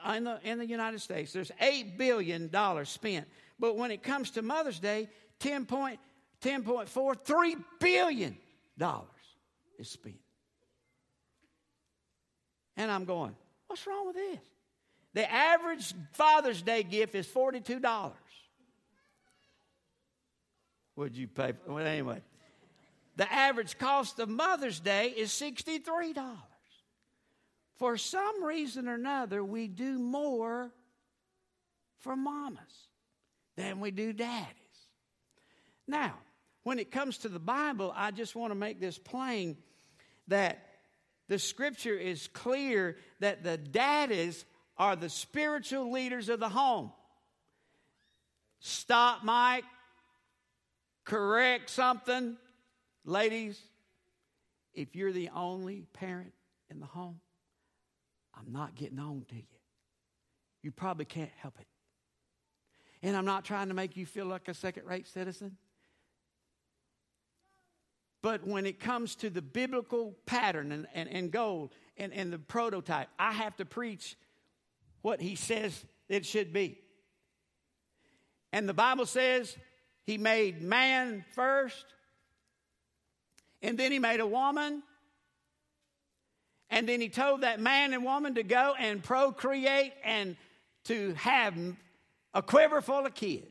uh, 0.04 0.14
in, 0.14 0.24
the, 0.24 0.40
in 0.44 0.58
the 0.60 0.66
United 0.66 1.02
States, 1.02 1.34
there's 1.34 1.52
$8 1.62 1.98
billion 1.98 2.50
spent. 2.86 3.28
But 3.60 3.76
when 3.76 3.92
it 3.92 4.04
comes 4.04 4.32
to 4.32 4.42
Mother's 4.42 4.80
Day, 4.80 5.10
10 5.40 5.66
point, 5.66 6.00
10.4, 6.42 6.88
$3 6.88 7.64
billion 7.80 8.38
is 9.78 9.90
spent. 9.90 10.20
And 12.78 12.90
I'm 12.90 13.06
going, 13.06 13.36
what's 13.68 13.86
wrong 13.86 14.08
with 14.08 14.16
this? 14.16 14.40
The 15.14 15.32
average 15.32 15.94
Father's 16.14 16.62
Day 16.62 16.84
gift 16.84 17.16
is 17.16 17.28
$42. 17.28 18.12
Would 20.96 21.16
you 21.16 21.28
pay? 21.28 21.54
Well, 21.66 21.86
anyway, 21.86 22.22
the 23.16 23.32
average 23.32 23.78
cost 23.78 24.20
of 24.20 24.30
Mother's 24.30 24.80
Day 24.80 25.10
is 25.10 25.30
$63. 25.32 26.16
For 27.80 27.96
some 27.96 28.44
reason 28.44 28.90
or 28.90 28.96
another, 28.96 29.42
we 29.42 29.70
do 29.70 29.98
more 29.98 30.70
for 32.00 32.18
mamas 32.18 32.60
than 33.56 33.80
we 33.80 33.92
do 33.92 34.12
daddies. 34.12 34.48
Now, 35.88 36.16
when 36.64 36.78
it 36.78 36.92
comes 36.92 37.20
to 37.20 37.30
the 37.30 37.40
Bible, 37.40 37.94
I 37.96 38.12
just 38.12 38.36
want 38.36 38.52
to 38.52 38.56
make 38.56 38.82
this 38.82 38.98
plain 38.98 39.56
that 40.28 40.66
the 41.30 41.40
scripture 41.40 41.96
is 41.96 42.28
clear 42.28 42.98
that 43.22 43.44
the 43.44 43.58
daddies 43.58 44.44
are 44.78 44.98
the 44.98 45.10
spiritual 45.10 45.90
leaders 45.90 46.28
of 46.28 46.42
the 46.42 46.50
home. 46.50 46.92
Stop, 48.60 49.24
Mike. 49.24 49.64
Correct 51.06 51.70
something. 51.70 52.36
Ladies, 53.06 53.58
if 54.74 54.98
you're 54.98 55.14
the 55.14 55.30
only 55.34 55.86
parent 55.94 56.34
in 56.70 56.82
the 56.82 56.86
home, 56.86 57.22
I'm 58.40 58.52
not 58.52 58.76
getting 58.76 59.00
on 59.00 59.26
to 59.30 59.36
you. 59.36 59.44
You 60.62 60.72
probably 60.72 61.06
can't 61.06 61.32
help 61.38 61.60
it. 61.60 61.68
And 63.02 63.16
I'm 63.16 63.26
not 63.26 63.46
trying 63.46 63.70
to 63.70 63.74
make 63.74 63.96
you 63.96 64.06
feel 64.06 64.26
like 64.26 64.48
a 64.48 64.54
second 64.54 64.86
rate 64.86 65.08
citizen. 65.08 65.58
But 68.22 68.46
when 68.46 68.66
it 68.66 68.80
comes 68.80 69.16
to 69.18 69.30
the 69.30 69.42
biblical 69.42 70.16
pattern 70.26 70.72
and, 70.72 70.88
and, 70.94 71.10
and 71.10 71.32
goal 71.32 71.72
and, 71.98 72.14
and 72.14 72.34
the 72.34 72.40
prototype, 72.40 73.08
I 73.18 73.32
have 73.32 73.56
to 73.58 73.66
preach 73.66 74.18
what 75.02 75.22
he 75.22 75.36
says 75.36 75.86
it 76.10 76.26
should 76.26 76.52
be. 76.52 76.80
And 78.52 78.68
the 78.68 78.74
Bible 78.74 79.06
says 79.06 79.56
he 80.04 80.18
made 80.18 80.62
man 80.62 81.24
first, 81.34 81.86
and 83.62 83.78
then 83.78 83.92
he 83.92 84.00
made 84.00 84.20
a 84.20 84.28
woman, 84.28 84.84
and 86.70 86.88
then 86.88 87.02
he 87.02 87.10
told 87.10 87.42
that 87.42 87.60
man 87.60 87.94
and 87.94 88.04
woman 88.04 88.36
to 88.36 88.44
go 88.44 88.76
and 88.78 89.04
procreate 89.04 89.94
and 90.04 90.36
to 90.86 91.14
have 91.16 91.56
a 92.34 92.42
quiver 92.42 92.82
full 92.82 93.06
of 93.06 93.14
kids. 93.16 93.46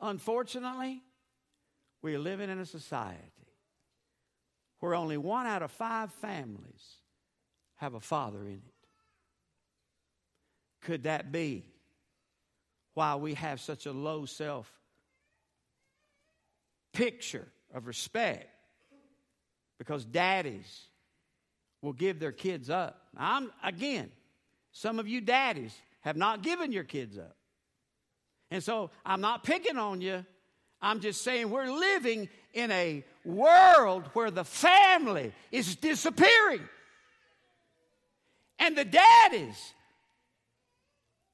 Unfortunately, 0.00 1.02
we 2.00 2.14
are 2.14 2.18
living 2.18 2.50
in 2.50 2.58
a 2.58 2.66
society 2.66 3.18
where 4.80 4.94
only 4.94 5.16
one 5.16 5.46
out 5.46 5.62
of 5.62 5.70
five 5.70 6.12
families 6.14 6.96
have 7.76 7.94
a 7.94 8.00
father 8.00 8.44
in 8.46 8.54
it. 8.54 8.74
Could 10.82 11.04
that 11.04 11.30
be 11.30 11.64
why 12.94 13.14
we 13.14 13.34
have 13.34 13.60
such 13.60 13.86
a 13.86 13.92
low 13.92 14.26
self 14.26 14.68
picture 16.92 17.46
of 17.72 17.86
respect? 17.86 18.48
Because 19.78 20.04
daddies 20.04 20.88
will 21.82 21.92
give 21.92 22.18
their 22.18 22.32
kids 22.32 22.70
up. 22.70 23.08
I'm 23.16 23.52
again, 23.62 24.10
some 24.72 24.98
of 24.98 25.06
you 25.06 25.20
daddies 25.20 25.76
have 26.00 26.16
not 26.16 26.42
given 26.42 26.72
your 26.72 26.84
kids 26.84 27.18
up. 27.18 27.36
And 28.50 28.62
so 28.62 28.90
I'm 29.04 29.20
not 29.20 29.44
picking 29.44 29.76
on 29.76 30.00
you. 30.00 30.24
I'm 30.80 31.00
just 31.00 31.22
saying 31.22 31.50
we're 31.50 31.70
living 31.70 32.28
in 32.54 32.70
a 32.70 33.04
world 33.24 34.04
where 34.14 34.30
the 34.30 34.44
family 34.44 35.32
is 35.50 35.76
disappearing. 35.76 36.60
And 38.58 38.76
the 38.76 38.84
daddies 38.84 39.74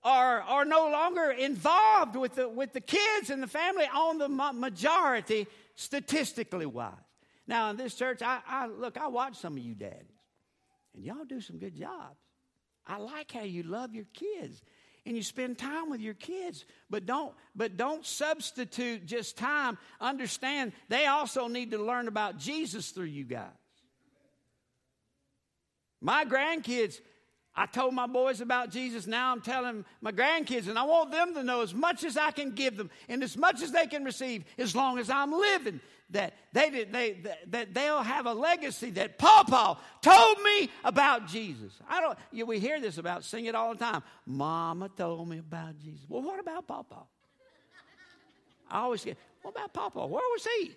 are, 0.05 0.43
are 0.43 0.65
no 0.65 0.91
longer 0.91 1.31
involved 1.31 2.17
with 2.17 2.37
the, 2.37 2.49
with 2.49 2.73
the 2.73 2.81
kids 2.81 3.31
and 3.31 3.43
the 3.43 3.49
family 3.49 3.87
on 3.93 4.19
the 4.19 4.29
majority, 4.29 5.47
statistically 5.75 6.67
wise. 6.67 6.93
Now, 7.47 7.71
in 7.71 7.77
this 7.77 7.95
church, 7.95 8.23
I, 8.23 8.41
I 8.47 8.67
look, 8.67 8.99
I 8.99 9.09
watch 9.09 9.37
some 9.37 9.57
of 9.57 9.63
you 9.63 9.75
daddies, 9.75 10.18
and 10.99 11.07
y'all 11.07 11.25
do 11.25 11.41
some 11.41 11.59
good 11.59 11.77
jobs. 11.77 12.19
I 12.87 12.99
like 12.99 13.33
how 13.33 13.43
you 13.43 13.63
love 13.63 13.95
your 13.95 14.07
kids 14.13 14.63
and 15.07 15.17
you 15.17 15.23
spend 15.23 15.57
time 15.57 15.91
with 15.91 16.01
your 16.01 16.15
kids 16.15 16.65
but 16.91 17.07
don't 17.07 17.33
but 17.55 17.77
don't 17.77 18.05
substitute 18.05 19.07
just 19.07 19.39
time 19.39 19.79
understand 20.01 20.73
they 20.89 21.07
also 21.07 21.49
need 21.49 21.71
to 21.71 21.79
learn 21.79 22.09
about 22.09 22.37
jesus 22.37 22.91
through 22.91 23.05
you 23.05 23.25
guys 23.25 23.47
my 26.01 26.25
grandkids 26.25 27.01
I 27.59 27.67
told 27.67 27.93
my 27.93 28.07
boys 28.07 28.41
about 28.41 28.71
Jesus. 28.71 29.09
Now 29.09 29.33
I'm 29.33 29.41
telling 29.41 29.85
my 30.01 30.13
grandkids, 30.13 30.69
and 30.69 30.79
I 30.79 30.85
want 30.85 31.11
them 31.11 31.35
to 31.35 31.43
know 31.43 31.63
as 31.63 31.75
much 31.75 32.05
as 32.05 32.17
I 32.17 32.31
can 32.31 32.53
give 32.53 32.77
them 32.77 32.89
and 33.09 33.21
as 33.21 33.37
much 33.37 33.63
as 33.63 33.73
they 33.73 33.89
can 33.89 34.05
receive, 34.05 34.45
as 34.59 34.77
long 34.77 35.01
as 35.01 35.11
I'm 35.11 35.33
living, 35.33 35.81
that 36.11 36.35
they, 36.53 36.71
did 36.71 36.93
they, 36.93 37.17
that 37.49 37.75
they'll 37.75 38.03
have 38.03 38.27
a 38.27 38.33
legacy 38.33 38.91
that 38.91 39.19
Papa 39.19 39.79
told 40.01 40.43
me 40.43 40.71
about 40.85 41.27
Jesus. 41.27 41.73
I 41.89 42.01
don't. 42.01 42.19
You 42.33 42.47
we 42.47 42.59
hear 42.59 42.81
this 42.81 42.99
about 42.99 43.25
sing 43.25 43.45
it 43.47 43.55
all 43.55 43.75
the 43.75 43.85
time. 43.85 44.03
Mama 44.25 44.89
told 44.89 45.29
me 45.29 45.39
about 45.39 45.79
Jesus. 45.79 46.05
Well, 46.09 46.23
what 46.23 46.41
about 46.41 46.67
Papa? 46.67 47.03
I 48.71 48.81
always 48.81 49.05
get. 49.05 49.19
What 49.43 49.53
about 49.53 49.73
Papa? 49.73 50.07
Where 50.07 50.23
was 50.33 50.47
he? 50.59 50.73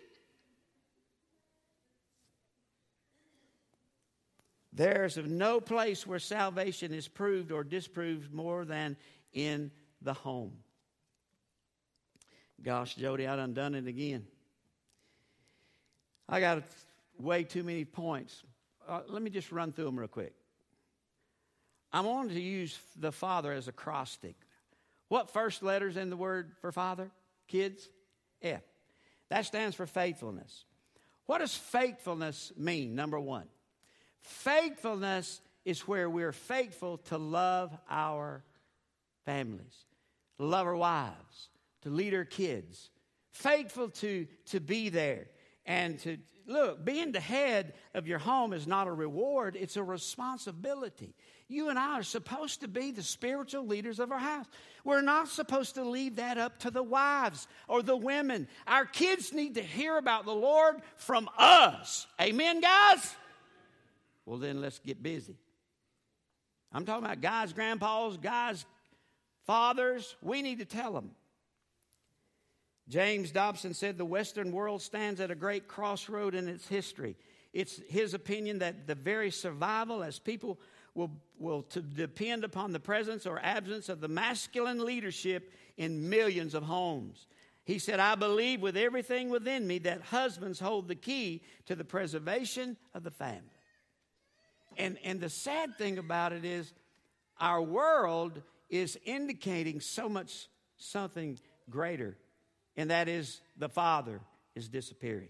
There's 4.74 5.18
no 5.18 5.60
place 5.60 6.08
where 6.08 6.20
salvation 6.20 6.94
is 6.94 7.08
proved 7.08 7.52
or 7.52 7.64
disproved 7.64 8.34
more 8.34 8.64
than 8.64 8.96
in 9.34 9.72
the 10.02 10.14
home. 10.14 10.54
Gosh, 12.62 12.96
Jody, 12.96 13.28
I 13.28 13.36
done 13.36 13.54
done 13.54 13.76
it 13.76 13.88
again. 13.88 14.28
I 16.32 16.40
got 16.40 16.64
way 17.20 17.44
too 17.44 17.64
many 17.64 17.84
points. 17.84 18.42
Uh, 18.88 19.02
let 19.10 19.22
me 19.22 19.30
just 19.30 19.52
run 19.52 19.74
through 19.74 19.86
them 19.86 20.00
real 20.00 20.08
quick. 20.08 20.34
I 21.92 22.00
wanted 22.00 22.36
to 22.36 22.42
use 22.42 22.80
the 22.98 23.12
Father 23.12 23.52
as 23.52 23.68
a 23.68 23.72
acrostic. 23.72 24.36
What 25.10 25.30
first 25.30 25.62
letters 25.62 25.98
in 25.98 26.10
the 26.10 26.16
word 26.16 26.54
for 26.62 26.72
Father? 26.72 27.12
Kids? 27.50 27.90
F. 28.42 28.62
That 29.30 29.46
stands 29.46 29.76
for 29.76 29.86
faithfulness. 29.86 30.64
What 31.26 31.40
does 31.40 31.54
faithfulness 31.54 32.54
mean? 32.56 32.96
Number 32.96 33.20
one. 33.20 33.48
Faithfulness 34.22 35.42
is 35.66 35.82
where 35.82 36.10
we're 36.10 36.32
faithful 36.32 36.98
to 36.98 37.18
love 37.18 37.78
our 37.90 38.42
families, 39.26 39.86
love 40.40 40.66
our 40.66 40.78
wives, 40.78 41.50
to 41.82 41.90
lead 41.90 42.14
our 42.14 42.26
kids, 42.26 42.90
faithful 43.32 43.90
to, 43.90 44.28
to 44.46 44.62
be 44.62 44.88
there 44.88 45.28
and 45.66 46.00
to 46.00 46.18
look, 46.48 46.84
being 46.84 47.12
the 47.12 47.20
head 47.20 47.74
of 47.94 48.08
your 48.08 48.20
home 48.20 48.54
is 48.54 48.68
not 48.68 48.88
a 48.88 48.92
reward, 48.92 49.56
it's 49.56 49.78
a 49.78 49.84
responsibility. 49.84 51.16
You 51.48 51.70
and 51.70 51.78
I 51.78 52.00
are 52.00 52.04
supposed 52.04 52.62
to 52.62 52.68
be 52.68 52.92
the 52.92 53.04
spiritual 53.04 53.68
leaders 53.68 54.00
of 54.00 54.12
our 54.12 54.20
house. 54.20 54.46
We're 54.84 55.02
not 55.02 55.28
supposed 55.28 55.76
to 55.76 55.84
leave 55.84 56.16
that 56.16 56.38
up 56.38 56.60
to 56.60 56.72
the 56.72 56.84
wives 56.84 57.48
or 57.68 57.84
the 57.84 57.98
women. 57.98 58.48
Our 58.68 58.86
kids 58.86 59.34
need 59.34 59.56
to 59.56 59.62
hear 59.62 59.98
about 59.98 60.26
the 60.26 60.36
Lord 60.36 60.78
from 60.96 61.30
us. 61.38 62.08
Amen, 62.22 62.62
guys? 62.62 63.16
Well, 64.26 64.38
then 64.38 64.62
let's 64.62 64.80
get 64.80 65.04
busy. 65.04 65.36
I'm 66.72 66.86
talking 66.86 67.04
about 67.04 67.20
guys, 67.20 67.52
grandpas, 67.52 68.18
guys, 68.18 68.66
fathers. 69.46 70.16
We 70.22 70.42
need 70.42 70.60
to 70.60 70.66
tell 70.66 70.94
them. 70.94 71.12
James 72.92 73.32
Dobson 73.32 73.74
said 73.74 73.98
the 73.98 74.04
Western 74.04 74.52
world 74.52 74.82
stands 74.82 75.22
at 75.22 75.32
a 75.32 75.36
great 75.36 75.66
crossroad 75.66 76.36
in 76.36 76.50
its 76.50 76.68
history. 76.68 77.16
It's 77.54 77.80
his 77.88 78.14
opinion 78.14 78.60
that 78.60 78.86
the 78.86 78.96
very 78.96 79.32
survival 79.32 80.04
as 80.04 80.20
people 80.20 80.60
will, 80.94 81.12
will 81.40 81.66
depend 81.96 82.44
upon 82.44 82.74
the 82.74 82.82
presence 82.82 83.26
or 83.26 83.40
absence 83.42 83.88
of 83.88 84.02
the 84.02 84.10
masculine 84.10 84.84
leadership 84.84 85.54
in 85.78 86.10
millions 86.10 86.54
of 86.54 86.64
homes. 86.64 87.28
He 87.64 87.80
said, 87.80 88.02
I 88.02 88.16
believe 88.16 88.62
with 88.62 88.76
everything 88.76 89.30
within 89.30 89.66
me 89.66 89.80
that 89.80 90.02
husbands 90.02 90.60
hold 90.60 90.90
the 90.90 90.96
key 90.96 91.44
to 91.68 91.76
the 91.76 91.86
preservation 91.86 92.76
of 92.94 93.04
the 93.04 93.12
family. 93.12 93.40
And, 94.76 94.98
and 95.06 95.22
the 95.22 95.30
sad 95.30 95.78
thing 95.78 95.98
about 95.98 96.34
it 96.34 96.44
is, 96.44 96.74
our 97.40 97.62
world 97.62 98.42
is 98.70 99.00
indicating 99.06 99.80
so 99.80 100.10
much 100.10 100.50
something 100.78 101.40
greater, 101.70 102.18
and 102.82 102.90
that 102.90 103.08
is 103.08 103.42
the 103.58 103.70
Father 103.70 104.20
is 104.56 104.68
disappearing. 104.68 105.30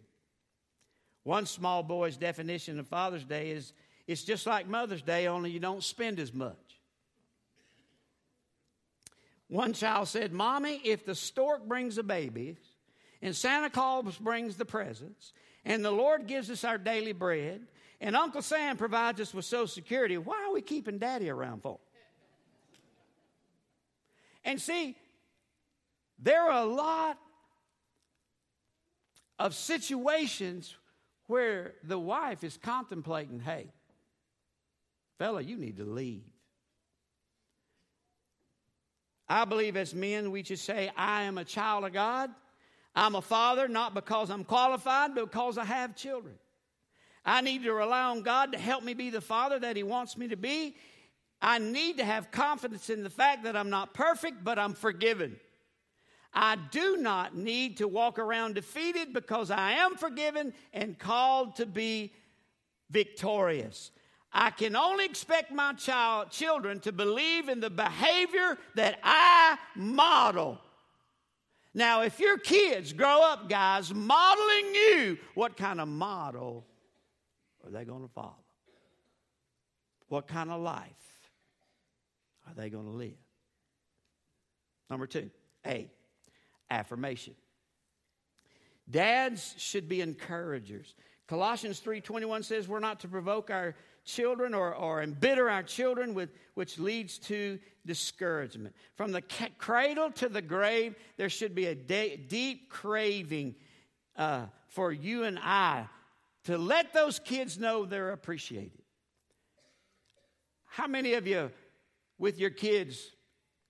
One 1.24 1.46
small 1.46 1.84
boy's 1.84 2.16
definition 2.16 2.80
of 2.80 2.88
Father's 2.88 3.26
Day 3.26 3.52
is 3.52 3.74
it's 4.08 4.24
just 4.24 4.48
like 4.48 4.70
Mother's 4.70 5.02
Day, 5.02 5.28
only 5.28 5.52
you 5.52 5.60
don't 5.60 5.84
spend 5.84 6.18
as 6.18 6.34
much. 6.34 6.56
One 9.50 9.74
child 9.74 10.08
said, 10.08 10.32
Mommy, 10.32 10.80
if 10.86 11.06
the 11.06 11.14
stork 11.14 11.68
brings 11.68 11.98
the 11.98 12.04
babies, 12.04 12.56
and 13.22 13.36
Santa 13.36 13.70
Claus 13.70 14.18
brings 14.18 14.56
the 14.56 14.64
presents, 14.64 15.34
and 15.66 15.84
the 15.84 15.92
Lord 15.92 16.28
gives 16.28 16.50
us 16.50 16.64
our 16.64 16.78
daily 16.78 17.12
bread, 17.12 17.68
and 18.00 18.16
Uncle 18.16 18.42
Sam 18.42 18.78
provides 18.78 19.20
us 19.20 19.34
with 19.34 19.44
Social 19.44 19.68
Security. 19.68 20.18
Why 20.18 20.46
are 20.48 20.54
we 20.54 20.62
keeping 20.62 21.00
Daddy 21.00 21.30
around 21.30 21.64
for? 21.64 21.80
And 24.46 24.60
see, 24.60 24.96
there 26.18 26.44
are 26.44 26.64
a 26.64 26.66
lot 26.66 27.18
of 29.42 29.56
situations 29.56 30.76
where 31.26 31.74
the 31.84 31.98
wife 31.98 32.44
is 32.44 32.58
contemplating, 32.62 33.40
hey, 33.40 33.72
fella, 35.18 35.42
you 35.42 35.58
need 35.58 35.78
to 35.78 35.84
leave. 35.84 36.22
I 39.28 39.46
believe 39.46 39.78
as 39.78 39.96
men, 39.96 40.30
we 40.30 40.44
should 40.44 40.60
say, 40.60 40.92
I 40.96 41.24
am 41.24 41.40
a 41.40 41.44
child 41.44 41.86
of 41.86 41.94
God. 41.94 42.30
I'm 42.96 43.16
a 43.16 43.22
father, 43.22 43.68
not 43.68 43.96
because 43.96 44.30
I'm 44.30 44.44
qualified, 44.44 45.16
but 45.16 45.32
because 45.32 45.58
I 45.58 45.66
have 45.66 45.96
children. 45.96 46.36
I 47.26 47.42
need 47.42 47.64
to 47.64 47.74
rely 47.74 48.04
on 48.04 48.22
God 48.22 48.52
to 48.52 48.60
help 48.60 48.84
me 48.84 48.94
be 48.94 49.10
the 49.10 49.22
father 49.22 49.58
that 49.58 49.76
He 49.76 49.84
wants 49.84 50.18
me 50.18 50.28
to 50.28 50.38
be. 50.38 50.76
I 51.42 51.58
need 51.58 51.98
to 51.98 52.06
have 52.06 52.30
confidence 52.30 52.92
in 52.92 53.02
the 53.02 53.10
fact 53.10 53.46
that 53.46 53.56
I'm 53.56 53.72
not 53.72 53.96
perfect, 53.96 54.44
but 54.44 54.60
I'm 54.60 54.76
forgiven. 54.76 55.40
I 56.34 56.58
do 56.72 56.98
not 56.98 57.36
need 57.36 57.78
to 57.78 57.88
walk 57.88 58.18
around 58.18 58.56
defeated 58.56 59.14
because 59.14 59.52
I 59.52 59.74
am 59.74 59.96
forgiven 59.96 60.54
and 60.74 60.98
called 60.98 61.58
to 61.58 61.66
be 61.66 62.14
victorious. 62.90 63.92
I 64.34 64.52
can 64.52 64.78
only 64.78 65.06
expect 65.06 65.52
my 65.52 65.74
child, 65.74 66.32
children 66.32 66.80
to 66.82 66.94
believe 66.94 67.50
in 67.50 67.60
the 67.60 67.70
behavior 67.70 68.58
that 68.76 69.00
I 69.04 69.58
model. 69.76 70.60
Now, 71.74 72.02
if 72.02 72.20
your 72.20 72.38
kids 72.38 72.94
grow 72.94 73.22
up, 73.24 73.50
guys, 73.50 73.94
modeling 73.94 74.74
you, 74.74 75.18
what 75.36 75.58
kind 75.58 75.82
of 75.82 75.88
model 75.88 76.66
are 77.66 77.72
they 77.72 77.84
going 77.84 78.04
to 78.04 78.14
follow? 78.14 78.36
What 80.08 80.28
kind 80.28 80.50
of 80.50 80.62
life 80.62 81.30
are 82.48 82.54
they 82.54 82.70
going 82.70 82.86
to 82.86 82.92
live? 82.92 83.14
Number 84.90 85.08
two, 85.08 85.30
A, 85.66 85.90
affirmation. 86.72 87.36
Dads 88.90 89.54
should 89.58 89.88
be 89.88 90.02
encouragers. 90.02 90.96
Colossians 91.28 91.80
3:21 91.80 92.44
says 92.44 92.68
we're 92.68 92.80
not 92.80 93.02
to 93.02 93.08
provoke 93.08 93.52
our 93.52 93.76
children 94.04 94.54
or, 94.54 94.74
or 94.74 95.04
embitter 95.04 95.50
our 95.50 95.64
children 95.64 96.14
with 96.14 96.32
which 96.56 96.80
leads 96.80 97.20
to 97.20 97.60
discouragement. 97.86 98.76
From 98.96 99.12
the 99.12 99.22
cradle 99.58 100.12
to 100.14 100.28
the 100.28 100.42
grave, 100.42 100.96
there 101.18 101.30
should 101.30 101.54
be 101.54 101.68
a 101.68 101.76
de- 101.76 102.18
deep 102.18 102.70
craving 102.70 103.56
uh, 104.16 104.48
for 104.68 104.92
you 104.92 105.24
and 105.24 105.38
I 105.40 105.88
to 106.46 106.58
let 106.58 106.94
those 106.94 107.20
kids 107.20 107.60
know 107.60 107.86
they're 107.86 108.12
appreciated. 108.12 108.82
How 110.66 110.88
many 110.88 111.14
of 111.14 111.28
you, 111.28 111.52
with 112.18 112.40
your 112.40 112.50
kids, 112.50 113.12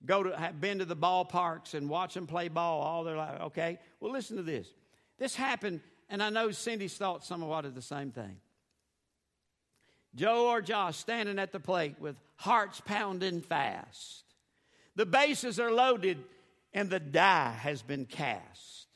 go 0.04 0.22
to 0.22 0.36
have 0.36 0.60
been 0.60 0.78
to 0.80 0.84
the 0.84 0.96
ballparks 0.96 1.74
and 1.74 1.88
watch 1.88 2.14
them 2.14 2.26
play 2.26 2.48
ball 2.48 2.80
all 2.80 3.04
their 3.04 3.16
life? 3.16 3.40
Okay, 3.42 3.78
well, 4.00 4.12
listen 4.12 4.36
to 4.36 4.42
this. 4.42 4.66
This 5.18 5.34
happened, 5.34 5.80
and 6.08 6.22
I 6.22 6.30
know 6.30 6.50
Cindy's 6.50 6.96
thought 6.96 7.24
somewhat 7.24 7.64
of 7.64 7.74
the 7.74 7.82
same 7.82 8.10
thing. 8.10 8.36
Joe 10.14 10.48
or 10.48 10.60
Josh 10.60 10.98
standing 10.98 11.38
at 11.38 11.52
the 11.52 11.60
plate 11.60 11.96
with 11.98 12.16
hearts 12.36 12.80
pounding 12.84 13.40
fast. 13.40 14.24
The 14.94 15.06
bases 15.06 15.58
are 15.58 15.70
loaded, 15.70 16.18
and 16.74 16.90
the 16.90 17.00
die 17.00 17.52
has 17.52 17.82
been 17.82 18.04
cast. 18.04 18.86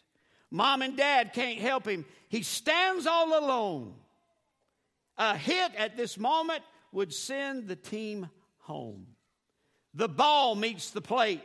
Mom 0.51 0.83
and 0.83 0.97
dad 0.97 1.33
can't 1.33 1.59
help 1.59 1.87
him. 1.87 2.05
He 2.29 2.43
stands 2.43 3.07
all 3.07 3.39
alone. 3.39 3.95
A 5.17 5.37
hit 5.37 5.75
at 5.77 5.97
this 5.97 6.19
moment 6.19 6.63
would 6.93 7.13
send 7.13 7.67
the 7.67 7.77
team 7.77 8.29
home. 8.59 9.07
The 9.97 10.09
ball 10.09 10.55
meets 10.55 10.91
the 10.91 11.01
plate, 11.01 11.43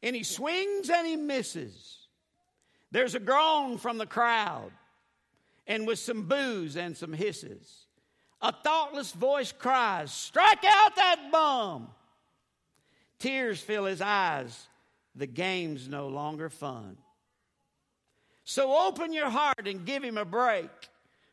and 0.00 0.14
he 0.14 0.22
swings 0.22 0.88
and 0.88 1.04
he 1.06 1.16
misses. 1.16 1.98
There's 2.92 3.16
a 3.16 3.20
groan 3.20 3.78
from 3.78 3.98
the 3.98 4.06
crowd, 4.06 4.70
and 5.66 5.84
with 5.84 5.98
some 5.98 6.22
boos 6.22 6.76
and 6.76 6.96
some 6.96 7.12
hisses, 7.12 7.86
a 8.40 8.52
thoughtless 8.52 9.10
voice 9.10 9.50
cries, 9.50 10.12
Strike 10.12 10.64
out 10.64 10.94
that 10.94 11.30
bum! 11.32 11.88
Tears 13.18 13.60
fill 13.60 13.86
his 13.86 14.00
eyes. 14.00 14.68
The 15.16 15.26
game's 15.26 15.88
no 15.88 16.06
longer 16.06 16.50
fun. 16.50 16.96
So 18.44 18.86
open 18.86 19.12
your 19.12 19.30
heart 19.30 19.66
and 19.66 19.84
give 19.84 20.04
him 20.04 20.18
a 20.18 20.24
break. 20.24 20.70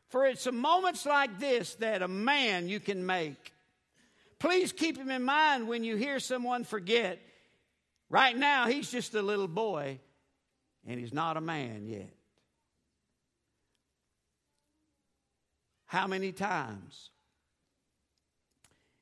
For 0.08 0.26
it's 0.26 0.48
a 0.48 0.52
moments 0.52 1.06
like 1.06 1.40
this 1.40 1.76
that 1.76 2.02
a 2.02 2.08
man 2.08 2.68
you 2.68 2.80
can 2.80 3.06
make. 3.06 3.54
Please 4.42 4.72
keep 4.72 4.98
him 4.98 5.12
in 5.12 5.22
mind 5.22 5.68
when 5.68 5.84
you 5.84 5.96
hear 5.98 6.20
someone 6.20 6.64
forget. 6.64 7.20
Right 8.10 8.36
now, 8.36 8.66
he's 8.66 8.90
just 8.90 9.14
a 9.14 9.22
little 9.22 9.48
boy, 9.48 10.00
and 10.88 11.00
he's 11.00 11.14
not 11.14 11.38
a 11.38 11.42
man 11.42 11.86
yet. 11.86 12.12
How 15.86 16.08
many 16.08 16.32
times 16.32 17.12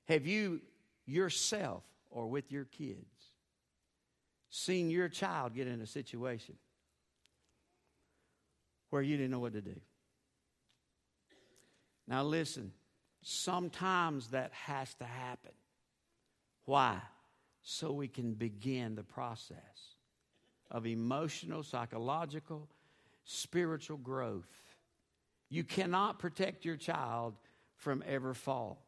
have 0.09 0.27
you 0.27 0.59
yourself 1.05 1.83
or 2.09 2.27
with 2.27 2.51
your 2.51 2.65
kids 2.65 3.31
seen 4.49 4.89
your 4.89 5.07
child 5.07 5.55
get 5.55 5.67
in 5.67 5.79
a 5.79 5.87
situation 5.87 6.55
where 8.89 9.01
you 9.01 9.15
didn't 9.15 9.31
know 9.31 9.39
what 9.39 9.53
to 9.53 9.61
do? 9.61 9.79
Now, 12.09 12.23
listen, 12.23 12.73
sometimes 13.21 14.29
that 14.29 14.51
has 14.53 14.93
to 14.95 15.05
happen. 15.05 15.51
Why? 16.65 16.99
So 17.61 17.91
we 17.91 18.07
can 18.07 18.33
begin 18.33 18.95
the 18.95 19.03
process 19.03 19.57
of 20.71 20.85
emotional, 20.85 21.63
psychological, 21.63 22.67
spiritual 23.25 23.97
growth. 23.97 24.49
You 25.49 25.63
cannot 25.63 26.19
protect 26.19 26.65
your 26.65 26.77
child 26.77 27.35
from 27.75 28.03
ever 28.07 28.33
fall. 28.33 28.85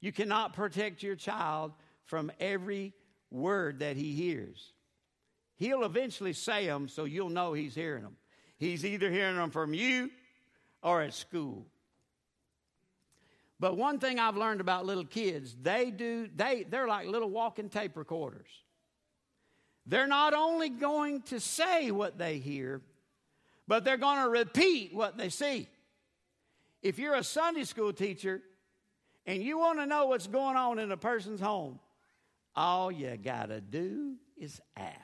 You 0.00 0.12
cannot 0.12 0.52
protect 0.52 1.02
your 1.02 1.16
child 1.16 1.72
from 2.04 2.30
every 2.38 2.92
word 3.30 3.78
that 3.78 3.96
he 3.96 4.12
hears. 4.12 4.72
He'll 5.56 5.84
eventually 5.84 6.32
say 6.32 6.66
them 6.66 6.88
so 6.88 7.04
you'll 7.04 7.30
know 7.30 7.52
he's 7.52 7.74
hearing 7.74 8.02
them. 8.02 8.16
He's 8.58 8.84
either 8.84 9.10
hearing 9.10 9.36
them 9.36 9.50
from 9.50 9.74
you 9.74 10.10
or 10.82 11.02
at 11.02 11.14
school. 11.14 11.66
But 13.62 13.76
one 13.76 14.00
thing 14.00 14.18
I've 14.18 14.36
learned 14.36 14.60
about 14.60 14.86
little 14.86 15.04
kids, 15.04 15.54
they 15.62 15.92
do, 15.92 16.28
they, 16.34 16.64
they're 16.68 16.88
like 16.88 17.06
little 17.06 17.30
walking 17.30 17.68
tape 17.68 17.96
recorders. 17.96 18.48
They're 19.86 20.08
not 20.08 20.34
only 20.34 20.68
going 20.68 21.22
to 21.26 21.38
say 21.38 21.92
what 21.92 22.18
they 22.18 22.38
hear, 22.38 22.80
but 23.68 23.84
they're 23.84 23.96
going 23.96 24.20
to 24.20 24.28
repeat 24.28 24.92
what 24.92 25.16
they 25.16 25.28
see. 25.28 25.68
If 26.82 26.98
you're 26.98 27.14
a 27.14 27.22
Sunday 27.22 27.62
school 27.62 27.92
teacher 27.92 28.42
and 29.26 29.40
you 29.40 29.58
want 29.58 29.78
to 29.78 29.86
know 29.86 30.06
what's 30.06 30.26
going 30.26 30.56
on 30.56 30.80
in 30.80 30.90
a 30.90 30.96
person's 30.96 31.38
home, 31.40 31.78
all 32.56 32.90
you 32.90 33.16
got 33.16 33.50
to 33.50 33.60
do 33.60 34.16
is 34.36 34.60
ask. 34.76 34.96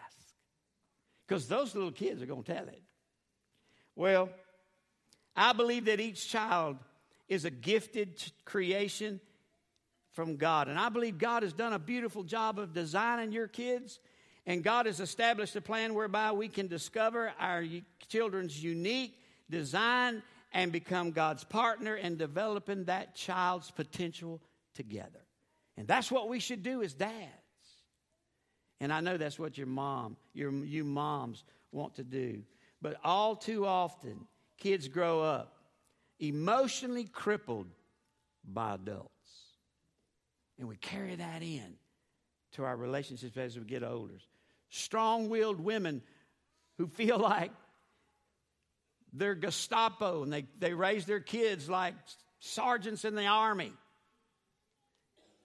Because 1.29 1.47
those 1.47 1.77
little 1.77 1.93
kids 1.93 2.21
are 2.23 2.27
going 2.27 2.43
to 2.43 2.55
tell 2.55 2.67
it. 2.67 2.83
Well, 3.95 4.31
I 5.37 5.53
believe 5.53 5.85
that 5.85 6.01
each 6.01 6.29
child 6.29 6.79
is 7.29 7.45
a 7.45 7.51
gifted 7.51 8.23
creation 8.45 9.21
from 10.13 10.37
God. 10.37 10.69
And 10.69 10.79
I 10.79 10.89
believe 10.89 11.19
God 11.19 11.43
has 11.43 11.53
done 11.53 11.73
a 11.73 11.79
beautiful 11.79 12.25
job 12.25 12.59
of 12.59 12.73
designing 12.73 13.33
your 13.33 13.49
kids. 13.49 14.01
And 14.47 14.65
God 14.65 14.87
has 14.87 14.99
established 14.99 15.55
a 15.57 15.61
plan 15.61 15.95
whereby 15.95 16.33
we 16.33 16.49
can 16.49 16.67
discover 16.67 17.33
our 17.39 17.65
children's 18.09 18.63
unique 18.63 19.15
design 19.51 20.23
and 20.53 20.73
become 20.73 21.11
God's 21.11 21.45
partner 21.45 21.95
in 21.97 22.17
developing 22.17 22.85
that 22.85 23.15
child's 23.15 23.71
potential 23.71 24.41
together. 24.75 25.21
And 25.77 25.87
that's 25.87 26.11
what 26.11 26.29
we 26.29 26.41
should 26.41 26.63
do 26.63 26.83
as 26.83 26.95
dads. 26.95 27.31
And 28.81 28.93
I 28.93 29.01
know 29.01 29.17
that's 29.17 29.39
what 29.39 29.59
your 29.59 29.67
mom, 29.67 30.17
your, 30.33 30.51
you 30.51 30.83
moms 30.83 31.45
want 31.73 31.97
to 31.97 32.05
do. 32.05 32.43
But 32.81 32.97
all 33.05 33.37
too 33.37 33.67
often, 33.67 34.27
kids 34.57 34.89
grow 34.89 35.21
up 35.21 35.58
emotionally 36.19 37.05
crippled 37.05 37.67
by 38.45 38.75
adults. 38.75 39.13
And 40.59 40.69
we 40.69 40.77
carry 40.77 41.15
that 41.15 41.43
in 41.43 41.75
to 42.53 42.65
our 42.65 42.77
relationships 42.77 43.37
as 43.37 43.57
we 43.57 43.65
get 43.65 43.83
older. 43.83 44.15
Strong 44.71 45.29
willed 45.29 45.61
women 45.61 46.03
who 46.77 46.87
feel 46.87 47.19
like 47.19 47.53
they're 49.13 49.35
Gestapo 49.35 50.23
and 50.23 50.33
they, 50.33 50.47
they 50.59 50.75
raise 50.75 51.07
their 51.07 51.21
kids 51.21 51.69
like 51.69 51.95
sergeants 52.41 53.05
in 53.05 53.15
the 53.15 53.27
army 53.27 53.73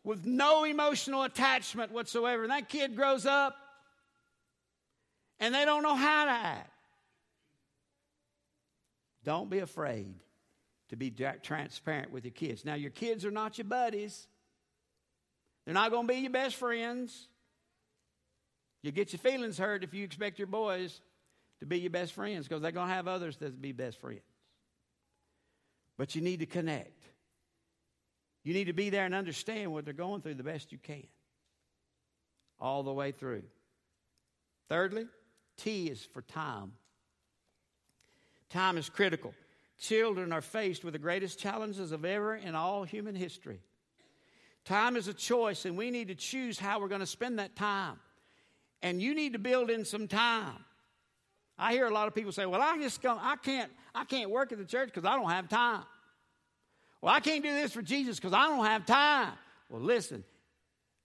with 0.03 0.25
no 0.25 0.63
emotional 0.65 1.23
attachment 1.23 1.91
whatsoever. 1.91 2.43
And 2.43 2.51
that 2.51 2.67
kid 2.67 2.95
grows 2.95 3.25
up 3.25 3.55
and 5.39 5.53
they 5.53 5.65
don't 5.65 5.83
know 5.83 5.95
how 5.95 6.25
to 6.25 6.31
act. 6.31 6.69
Don't 9.23 9.49
be 9.49 9.59
afraid 9.59 10.15
to 10.93 10.97
be 10.97 11.09
transparent 11.41 12.11
with 12.11 12.23
your 12.23 12.31
kids. 12.31 12.63
Now, 12.63 12.75
your 12.75 12.91
kids 12.91 13.25
are 13.25 13.31
not 13.31 13.57
your 13.57 13.65
buddies, 13.65 14.27
they're 15.65 15.73
not 15.73 15.89
going 15.89 16.07
to 16.07 16.13
be 16.13 16.19
your 16.19 16.31
best 16.31 16.55
friends. 16.55 17.27
You 18.83 18.91
get 18.91 19.13
your 19.13 19.19
feelings 19.19 19.57
hurt 19.57 19.83
if 19.83 19.93
you 19.93 20.03
expect 20.03 20.37
your 20.37 20.47
boys 20.47 20.99
to 21.61 21.65
be 21.65 21.79
your 21.79 21.89
best 21.89 22.11
friends 22.11 22.47
because 22.47 22.61
they're 22.61 22.71
going 22.71 22.89
to 22.89 22.93
have 22.93 23.07
others 23.07 23.37
that 23.37 23.61
be 23.61 23.71
best 23.71 23.97
friends. 23.99 24.19
But 25.97 26.15
you 26.15 26.21
need 26.21 26.41
to 26.41 26.45
connect. 26.45 27.01
You 28.43 28.53
need 28.53 28.65
to 28.65 28.73
be 28.73 28.89
there 28.89 29.05
and 29.05 29.15
understand 29.15 29.71
what 29.71 29.85
they're 29.85 29.93
going 29.93 30.21
through 30.21 30.33
the 30.33 30.43
best 30.43 30.73
you 30.73 30.77
can. 30.77 31.07
All 32.59 32.83
the 32.83 32.91
way 32.91 33.13
through. 33.13 33.43
Thirdly, 34.67 35.07
T 35.55 35.87
is 35.87 36.03
for 36.13 36.21
time. 36.21 36.73
Time 38.49 38.77
is 38.77 38.89
critical. 38.89 39.33
Children 39.79 40.31
are 40.31 40.41
faced 40.41 40.83
with 40.83 40.93
the 40.93 40.99
greatest 40.99 41.39
challenges 41.39 41.91
of 41.91 42.05
ever 42.05 42.35
in 42.35 42.55
all 42.55 42.83
human 42.83 43.15
history. 43.15 43.59
Time 44.65 44.95
is 44.95 45.07
a 45.07 45.13
choice, 45.13 45.65
and 45.65 45.77
we 45.77 45.91
need 45.91 46.07
to 46.07 46.15
choose 46.15 46.57
how 46.57 46.79
we're 46.79 46.87
going 46.87 47.01
to 47.01 47.05
spend 47.05 47.39
that 47.39 47.55
time. 47.55 47.99
And 48.81 49.01
you 49.01 49.13
need 49.13 49.33
to 49.33 49.39
build 49.39 49.69
in 49.69 49.83
some 49.83 50.07
time. 50.07 50.63
I 51.57 51.73
hear 51.73 51.85
a 51.85 51.91
lot 51.93 52.07
of 52.07 52.15
people 52.15 52.31
say, 52.31 52.45
"Well, 52.45 52.61
I 52.61 52.77
just 52.77 53.01
go, 53.01 53.17
I 53.19 53.35
can't, 53.35 53.71
I 53.93 54.05
can't 54.05 54.29
work 54.29 54.51
at 54.51 54.57
the 54.57 54.65
church 54.65 54.87
because 54.87 55.05
I 55.05 55.15
don't 55.15 55.29
have 55.29 55.49
time." 55.49 55.83
Well, 57.01 57.13
I 57.13 57.19
can't 57.19 57.43
do 57.43 57.53
this 57.53 57.73
for 57.73 57.81
Jesus 57.81 58.17
because 58.17 58.33
I 58.33 58.47
don't 58.47 58.65
have 58.65 58.85
time. 58.85 59.33
Well, 59.69 59.81
listen, 59.81 60.23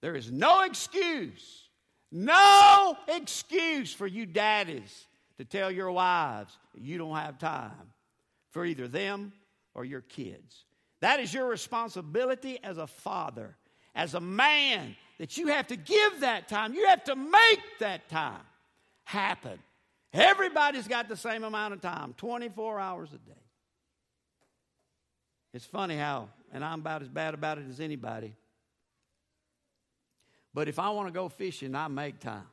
there 0.00 0.14
is 0.14 0.30
no 0.30 0.62
excuse, 0.62 1.68
no 2.12 2.96
excuse 3.08 3.92
for 3.92 4.06
you 4.06 4.24
daddies 4.24 5.06
to 5.38 5.44
tell 5.44 5.70
your 5.70 5.90
wives 5.90 6.56
you 6.74 6.98
don't 6.98 7.16
have 7.16 7.38
time 7.38 7.92
for 8.50 8.64
either 8.64 8.88
them 8.88 9.32
or 9.74 9.84
your 9.84 10.00
kids. 10.00 10.64
That 11.00 11.20
is 11.20 11.32
your 11.32 11.46
responsibility 11.46 12.58
as 12.62 12.78
a 12.78 12.86
father, 12.86 13.56
as 13.94 14.14
a 14.14 14.20
man, 14.20 14.96
that 15.18 15.36
you 15.36 15.48
have 15.48 15.68
to 15.68 15.76
give 15.76 16.20
that 16.20 16.48
time. 16.48 16.74
You 16.74 16.86
have 16.88 17.04
to 17.04 17.16
make 17.16 17.60
that 17.80 18.08
time 18.08 18.40
happen. 19.04 19.58
Everybody's 20.12 20.88
got 20.88 21.08
the 21.08 21.16
same 21.16 21.44
amount 21.44 21.74
of 21.74 21.80
time 21.80 22.14
24 22.16 22.80
hours 22.80 23.10
a 23.12 23.18
day. 23.18 23.34
It's 25.52 25.64
funny 25.64 25.96
how, 25.96 26.28
and 26.52 26.64
I'm 26.64 26.80
about 26.80 27.02
as 27.02 27.08
bad 27.08 27.34
about 27.34 27.58
it 27.58 27.64
as 27.68 27.80
anybody. 27.80 28.34
But 30.54 30.68
if 30.68 30.78
I 30.78 30.90
want 30.90 31.08
to 31.08 31.12
go 31.12 31.28
fishing, 31.28 31.74
I 31.74 31.88
make 31.88 32.20
time. 32.20 32.46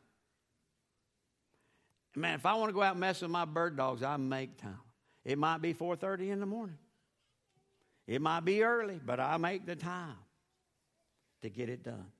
Man, 2.15 2.35
if 2.35 2.45
I 2.45 2.53
want 2.55 2.69
to 2.69 2.73
go 2.73 2.81
out 2.81 2.91
and 2.91 2.99
mess 2.99 3.21
with 3.21 3.31
my 3.31 3.45
bird 3.45 3.75
dogs, 3.75 4.01
I 4.03 4.15
make 4.17 4.57
time. 4.57 4.79
It 5.25 5.37
might 5.37 5.61
be 5.61 5.73
4:30 5.73 6.29
in 6.29 6.39
the 6.39 6.45
morning. 6.45 6.77
It 8.07 8.21
might 8.21 8.45
be 8.45 8.63
early, 8.63 9.01
but 9.03 9.19
I 9.19 9.37
make 9.37 9.65
the 9.65 9.75
time 9.75 10.17
to 11.41 11.49
get 11.49 11.67
it 11.67 11.83
done. 11.83 12.11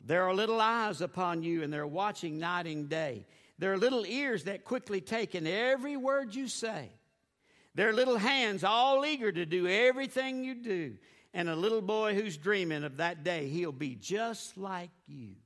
There 0.00 0.24
are 0.24 0.34
little 0.34 0.60
eyes 0.60 1.00
upon 1.00 1.42
you, 1.42 1.62
and 1.62 1.72
they're 1.72 1.86
watching 1.86 2.38
night 2.38 2.66
and 2.66 2.88
day. 2.88 3.26
There 3.58 3.72
are 3.72 3.78
little 3.78 4.04
ears 4.04 4.44
that 4.44 4.64
quickly 4.64 5.00
take 5.00 5.34
in 5.34 5.46
every 5.46 5.96
word 5.96 6.34
you 6.34 6.48
say. 6.48 6.90
There 7.74 7.88
are 7.88 7.92
little 7.92 8.16
hands 8.16 8.64
all 8.64 9.06
eager 9.06 9.30
to 9.30 9.46
do 9.46 9.68
everything 9.68 10.42
you 10.44 10.54
do. 10.56 10.98
And 11.32 11.48
a 11.48 11.56
little 11.56 11.82
boy 11.82 12.14
who's 12.14 12.36
dreaming 12.36 12.84
of 12.84 12.96
that 12.96 13.22
day, 13.22 13.48
he'll 13.48 13.70
be 13.70 13.94
just 13.94 14.56
like 14.56 14.90
you. 15.06 15.36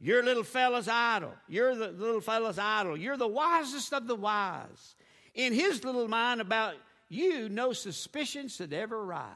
Your 0.00 0.22
little 0.22 0.44
fella's 0.44 0.88
idol. 0.88 1.34
You're 1.46 1.74
the 1.74 1.88
little 1.88 2.22
fella's 2.22 2.58
idol. 2.58 2.96
You're 2.96 3.18
the 3.18 3.28
wisest 3.28 3.92
of 3.92 4.06
the 4.06 4.16
wise. 4.16 4.94
In 5.34 5.52
his 5.52 5.84
little 5.84 6.08
mind 6.08 6.40
about 6.40 6.74
you, 7.08 7.48
no 7.48 7.72
suspicion 7.72 8.48
should 8.48 8.72
ever 8.72 9.04
rise. 9.04 9.34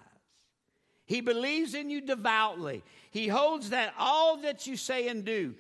He 1.07 1.21
believes 1.21 1.75
in 1.75 1.91
you 1.91 2.01
devoutly. 2.01 2.83
He 3.11 3.29
holds 3.29 3.71
that 3.71 3.93
all 3.99 4.39
that 4.39 4.67
you 4.67 4.77
say 4.77 5.09
and 5.09 5.25
do, 5.25 5.55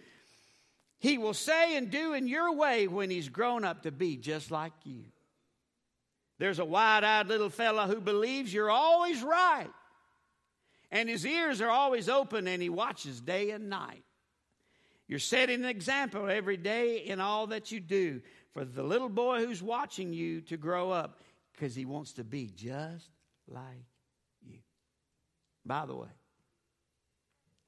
he 0.99 1.19
will 1.19 1.35
say 1.35 1.77
and 1.77 1.91
do 1.91 2.15
in 2.15 2.27
your 2.27 2.55
way 2.55 2.89
when 2.89 3.11
he's 3.11 3.29
grown 3.29 3.63
up 3.63 3.83
to 3.83 3.93
be 3.93 4.17
just 4.17 4.51
like 4.51 4.73
you. 4.85 5.05
There's 6.39 6.59
a 6.59 6.65
wide 6.65 7.05
eyed 7.05 7.29
little 7.29 7.51
fellow 7.51 7.87
who 7.87 8.01
believes 8.01 8.55
you're 8.55 8.71
always 8.71 9.23
right, 9.23 9.71
and 10.91 11.07
his 11.07 11.27
ears 11.27 11.61
are 11.61 11.69
always 11.69 12.09
open, 12.09 12.49
and 12.49 12.63
he 12.63 12.71
watches 12.71 13.21
day 13.21 13.51
and 13.51 13.69
night. 13.69 14.03
You're 15.07 15.19
setting 15.19 15.63
an 15.63 15.69
example 15.69 16.29
every 16.29 16.57
day 16.57 16.99
in 16.99 17.21
all 17.21 17.49
that 17.49 17.71
you 17.71 17.81
do 17.81 18.23
for 18.53 18.65
the 18.65 18.83
little 18.83 19.09
boy 19.09 19.45
who's 19.45 19.63
watching 19.63 20.13
you 20.13 20.41
to 20.43 20.57
grow 20.57 20.91
up 20.91 21.21
because 21.53 21.75
he 21.75 21.85
wants 21.85 22.13
to 22.15 22.25
be 22.25 22.51
just 22.55 23.11
like 23.47 23.85
you. 24.43 24.59
By 25.67 25.85
the 25.87 25.95
way, 25.95 26.09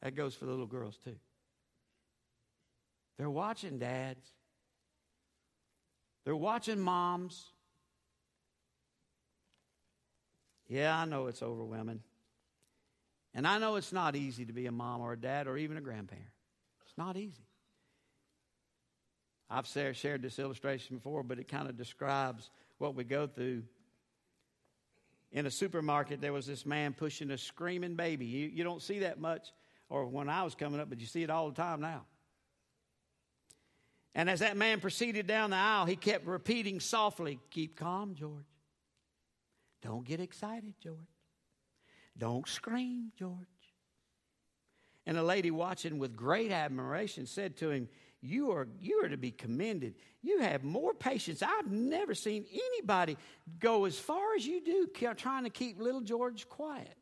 that 0.03 0.15
goes 0.15 0.35
for 0.35 0.47
the 0.47 0.51
little 0.51 0.67
girls 0.67 0.99
too. 1.05 1.17
They're 3.19 3.31
watching 3.31 3.79
dads, 3.79 4.27
they're 6.25 6.37
watching 6.37 6.81
moms. 6.81 7.47
Yeah, 10.69 10.99
I 10.99 11.05
know 11.05 11.29
it's 11.29 11.43
overwhelming. 11.43 12.01
And 13.33 13.47
I 13.47 13.59
know 13.59 13.77
it's 13.77 13.93
not 13.93 14.17
easy 14.17 14.45
to 14.47 14.53
be 14.53 14.67
a 14.67 14.73
mom 14.73 15.01
or 15.01 15.13
a 15.13 15.17
dad 15.17 15.47
or 15.47 15.57
even 15.57 15.77
a 15.77 15.81
grandparent. 15.81 16.27
Not 16.97 17.17
easy. 17.17 17.45
I've 19.49 19.67
shared 19.67 20.23
this 20.23 20.39
illustration 20.39 20.97
before, 20.97 21.23
but 21.23 21.39
it 21.39 21.47
kind 21.47 21.69
of 21.69 21.77
describes 21.77 22.51
what 22.79 22.95
we 22.95 23.05
go 23.05 23.27
through. 23.27 23.63
In 25.33 25.47
a 25.47 25.51
supermarket, 25.51 26.21
there 26.21 26.33
was 26.33 26.47
this 26.47 26.67
man 26.67 26.95
pushing 26.95 27.31
a 27.31 27.39
screaming 27.39 27.95
baby. 27.95 28.27
You, 28.27 28.49
you 28.49 28.65
don't 28.65 28.83
see 28.83 29.01
that 29.01 29.21
much, 29.21 29.53
or 29.89 30.07
when 30.07 30.29
I 30.29 30.43
was 30.43 30.55
coming 30.55 30.81
up, 30.81 30.89
but 30.89 31.01
you 31.01 31.07
see 31.07 31.23
it 31.23 31.31
all 31.31 31.49
the 31.49 31.55
time 31.55 31.81
now. 31.81 32.07
And 34.15 34.31
as 34.31 34.41
that 34.41 34.57
man 34.57 34.81
proceeded 34.81 35.27
down 35.27 35.51
the 35.51 35.57
aisle, 35.57 35.85
he 35.85 35.95
kept 35.95 36.27
repeating 36.27 36.81
softly, 36.81 37.39
Keep 37.51 37.77
calm, 37.77 38.15
George. 38.15 38.47
Don't 39.83 40.05
get 40.05 40.21
excited, 40.21 40.73
George. 40.83 40.97
Don't 42.17 42.49
scream, 42.49 43.13
George. 43.17 43.47
And 45.07 45.17
a 45.17 45.23
lady 45.23 45.51
watching 45.51 45.99
with 45.99 46.17
great 46.17 46.51
admiration 46.51 47.27
said 47.27 47.57
to 47.59 47.71
him, 47.71 47.89
you 48.21 48.51
are, 48.51 48.67
you 48.81 49.05
are 49.05 49.09
to 49.09 49.17
be 49.17 49.31
commended. 49.31 49.95
You 50.23 50.41
have 50.41 50.65
more 50.65 50.93
patience. 50.95 51.43
I've 51.43 51.71
never 51.71 52.15
seen 52.15 52.45
anybody 52.53 53.17
go 53.61 53.85
as 53.85 53.99
far 53.99 54.35
as 54.35 54.45
you 54.47 54.61
do 54.61 54.89
trying 55.15 55.45
to 55.45 55.51
keep 55.51 55.81
little 55.81 56.01
George 56.01 56.49
quiet. 56.49 56.97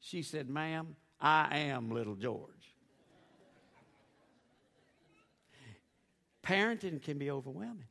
She 0.00 0.22
said, 0.22 0.48
Ma'am, 0.48 0.96
I 1.20 1.58
am 1.58 1.90
little 1.90 2.14
George. 2.14 2.50
Parenting 6.42 7.02
can 7.02 7.18
be 7.18 7.30
overwhelming. 7.30 7.88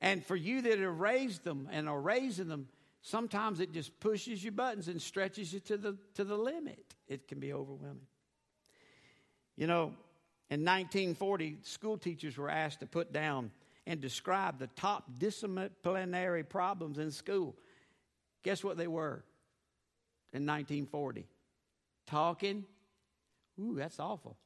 And 0.00 0.24
for 0.24 0.36
you 0.36 0.62
that 0.62 0.78
have 0.78 1.00
raised 1.00 1.42
them 1.42 1.68
and 1.72 1.88
are 1.88 2.00
raising 2.00 2.48
them, 2.48 2.68
sometimes 3.06 3.60
it 3.60 3.72
just 3.72 3.98
pushes 4.00 4.42
your 4.42 4.52
buttons 4.52 4.88
and 4.88 5.00
stretches 5.00 5.52
you 5.52 5.60
to 5.60 5.76
the, 5.76 5.96
to 6.14 6.24
the 6.24 6.36
limit. 6.36 6.96
It 7.06 7.28
can 7.28 7.38
be 7.38 7.52
overwhelming. 7.52 8.08
You 9.56 9.68
know, 9.68 9.94
in 10.50 10.64
1940, 10.64 11.58
school 11.62 11.98
teachers 11.98 12.36
were 12.36 12.50
asked 12.50 12.80
to 12.80 12.86
put 12.86 13.12
down 13.12 13.52
and 13.86 14.00
describe 14.00 14.58
the 14.58 14.66
top 14.68 15.04
disciplinary 15.18 16.42
problems 16.42 16.98
in 16.98 17.12
school. 17.12 17.54
Guess 18.42 18.64
what 18.64 18.76
they 18.76 18.88
were 18.88 19.22
in 20.32 20.44
1940? 20.44 21.26
Talking. 22.08 22.64
Ooh, 23.60 23.76
that's 23.76 24.00
awful. 24.00 24.36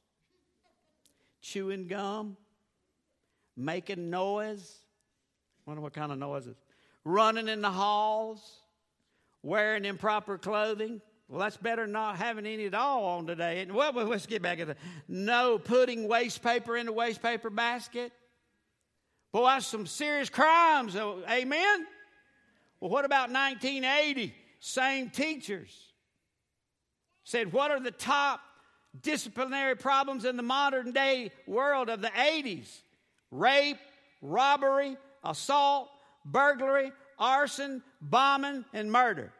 Chewing 1.41 1.87
gum. 1.87 2.37
Making 3.57 4.11
noise. 4.11 4.77
Wonder 5.65 5.81
what 5.81 5.93
kind 5.93 6.11
of 6.11 6.19
noises. 6.19 6.57
Running 7.03 7.47
in 7.47 7.61
the 7.61 7.71
halls. 7.71 8.59
Wearing 9.43 9.85
improper 9.85 10.37
clothing. 10.37 11.01
Well, 11.27 11.39
that's 11.39 11.57
better 11.57 11.83
than 11.83 11.93
not 11.93 12.17
having 12.17 12.45
any 12.45 12.65
at 12.65 12.73
all 12.73 13.05
on 13.05 13.25
today. 13.25 13.65
Well, 13.71 13.93
let's 13.93 14.25
get 14.25 14.41
back 14.41 14.57
to 14.57 14.65
the 14.65 14.75
no 15.07 15.57
putting 15.57 16.07
waste 16.07 16.43
paper 16.43 16.75
in 16.75 16.85
the 16.85 16.91
waste 16.91 17.21
paper 17.21 17.49
basket. 17.49 18.11
Boy, 19.31 19.45
that's 19.45 19.65
some 19.65 19.87
serious 19.87 20.29
crimes. 20.29 20.95
Amen? 20.95 21.87
Well, 22.81 22.91
what 22.91 23.05
about 23.05 23.31
1980? 23.31 24.35
Same 24.59 25.09
teachers 25.09 25.91
said, 27.23 27.53
What 27.53 27.71
are 27.71 27.79
the 27.79 27.91
top 27.91 28.41
disciplinary 29.01 29.75
problems 29.75 30.25
in 30.25 30.35
the 30.35 30.43
modern 30.43 30.91
day 30.91 31.31
world 31.47 31.89
of 31.89 32.01
the 32.01 32.09
80s? 32.09 32.67
Rape, 33.31 33.77
robbery, 34.21 34.97
assault, 35.23 35.89
burglary, 36.25 36.91
arson, 37.17 37.83
bombing, 38.01 38.65
and 38.73 38.91
murder. 38.91 39.31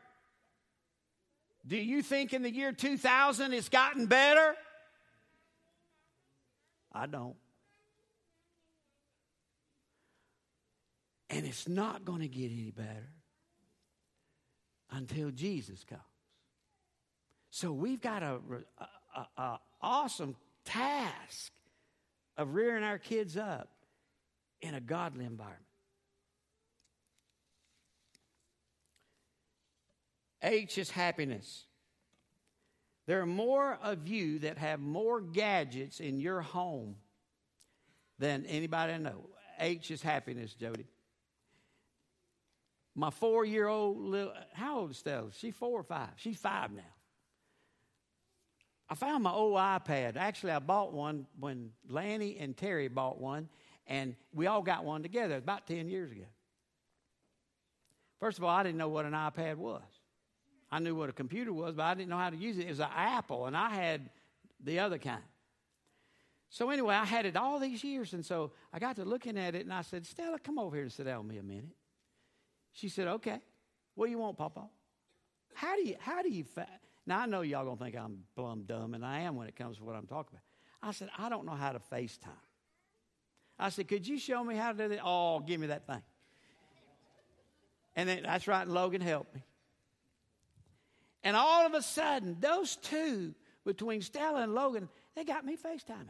Do 1.66 1.78
you 1.78 2.02
think 2.02 2.34
in 2.34 2.42
the 2.42 2.52
year 2.52 2.72
2000 2.72 3.54
it's 3.54 3.70
gotten 3.70 4.08
better? 4.08 4.56
I 6.92 7.06
don't. 7.06 7.36
And 11.30 11.46
it's 11.46 11.68
not 11.68 12.04
going 12.04 12.22
to 12.22 12.28
get 12.28 12.52
any 12.52 12.72
better 12.72 13.14
until 14.92 15.32
Jesus 15.32 15.84
comes. 15.86 16.02
So 17.52 17.72
we've 17.72 18.02
got 18.02 18.24
a, 18.24 18.40
a, 19.16 19.42
a, 19.42 19.60
awesome 19.82 20.36
task 20.64 21.52
of 22.38 22.54
rearing 22.54 22.84
our 22.84 22.98
kids 22.98 23.36
up 23.36 23.70
in 24.62 24.76
a 24.76 24.80
godly 24.80 25.26
environment. 25.26 25.66
H 30.42 30.78
is 30.78 30.90
happiness. 30.90 31.66
There 33.08 33.22
are 33.22 33.28
more 33.28 33.78
of 33.82 34.08
you 34.08 34.40
that 34.40 34.58
have 34.58 34.80
more 34.80 35.22
gadgets 35.22 36.00
in 36.00 36.20
your 36.20 36.42
home 36.42 36.96
than 38.20 38.46
anybody 38.46 38.94
I 38.94 38.98
know. 38.98 39.30
H 39.60 39.92
is 39.92 40.02
happiness, 40.02 40.54
Jody. 40.54 40.86
My 42.96 43.10
four 43.10 43.46
year 43.46 43.68
old 43.68 43.98
little, 43.98 44.34
how 44.54 44.80
old 44.80 44.92
is 44.92 44.98
Stella? 44.98 45.30
She's 45.34 45.56
four 45.56 45.80
or 45.80 45.84
five? 45.84 46.10
She's 46.18 46.38
five 46.38 46.72
now. 46.72 46.82
I 48.90 48.96
found 48.96 49.24
my 49.24 49.32
old 49.32 49.56
iPad. 49.56 50.18
Actually, 50.18 50.52
I 50.52 50.60
bought 50.60 50.92
one 50.92 51.26
when 51.40 51.72
Lanny 51.88 52.38
and 52.38 52.58
Terry 52.58 52.90
bought 52.90 53.22
one, 53.22 53.48
and 53.88 54.16
we 54.34 54.48
all 54.48 54.62
got 54.62 54.84
one 54.84 55.02
together 55.02 55.38
about 55.38 55.66
10 55.66 55.88
years 55.88 56.12
ago. 56.12 56.26
First 58.20 58.38
of 58.38 58.44
all, 58.44 58.50
I 58.50 58.64
didn't 58.64 58.78
know 58.78 58.90
what 58.90 59.06
an 59.06 59.14
iPad 59.14 59.56
was. 59.56 59.82
I 60.72 60.80
knew 60.80 60.96
what 60.96 61.10
a 61.10 61.14
computer 61.14 61.52
was, 61.52 61.76
but 61.76 61.84
I 61.84 61.94
didn't 61.94 62.10
know 62.10 62.18
how 62.18 62.30
to 62.30 62.38
use 62.38 62.58
it. 62.58 62.66
It 62.66 62.70
was 62.70 62.80
an 62.80 62.90
Apple, 62.96 63.46
and 63.46 63.58
I 63.58 63.70
had 63.70 64.10
the 64.64 64.80
other 64.80 64.98
kind. 64.98 65.24
So 66.50 66.70
anyway, 66.70 66.96
I 66.96 67.06
had 67.06 67.26
it 67.26 67.36
all 67.36 67.60
these 67.60 67.84
years, 67.84 68.14
and 68.14 68.26
so 68.26 68.52
I 68.74 68.80
got 68.80 68.96
to 68.98 69.06
looking 69.06 69.38
at 69.38 69.56
it, 69.56 69.64
and 69.64 69.74
I 69.74 69.82
said, 69.82 70.06
Stella, 70.06 70.40
come 70.40 70.60
over 70.60 70.76
here 70.76 70.84
and 70.84 70.92
sit 70.92 71.06
down 71.06 71.20
with 71.20 71.28
me 71.28 71.38
a 71.40 71.44
minute. 71.44 71.76
She 72.74 72.90
said, 72.90 73.08
Okay. 73.08 73.40
What 73.96 74.06
do 74.06 74.12
you 74.12 74.20
want, 74.20 74.38
Papa? 74.38 74.70
How 75.54 75.76
do 75.76 75.88
you 75.88 75.96
how 76.00 76.22
do 76.22 76.30
you 76.30 76.44
fa-? 76.44 76.68
now 77.06 77.20
I 77.20 77.26
know 77.26 77.42
y'all 77.42 77.66
gonna 77.66 77.78
think 77.78 77.96
I'm 77.96 78.24
plumb 78.36 78.64
dumb, 78.64 78.94
and 78.94 79.06
I 79.06 79.20
am 79.22 79.36
when 79.36 79.48
it 79.48 79.56
comes 79.56 79.78
to 79.78 79.84
what 79.84 79.96
I'm 79.96 80.08
talking 80.08 80.32
about. 80.38 80.90
I 80.90 80.94
said, 80.94 81.10
I 81.18 81.30
don't 81.30 81.46
know 81.46 81.54
how 81.54 81.72
to 81.74 81.80
FaceTime. 81.80 82.30
I 83.60 83.70
said, 83.70 83.88
Could 83.88 84.08
you 84.08 84.18
show 84.18 84.44
me 84.44 84.56
how 84.56 84.72
to 84.72 84.78
do 84.78 84.90
that? 84.90 85.00
Oh, 85.04 85.40
give 85.40 85.60
me 85.60 85.68
that 85.68 85.86
thing. 85.86 86.02
And 87.96 88.08
then 88.08 88.24
that's 88.24 88.48
right, 88.48 88.68
Logan 88.68 89.02
helped 89.02 89.36
me. 89.36 89.44
And 91.24 91.36
all 91.36 91.66
of 91.66 91.74
a 91.74 91.82
sudden, 91.82 92.38
those 92.40 92.76
two 92.78 93.34
between 93.66 94.02
Stella 94.02 94.42
and 94.42 94.56
Logan, 94.56 94.90
they 95.16 95.24
got 95.24 95.46
me 95.46 95.56
FaceTiming. 95.56 96.08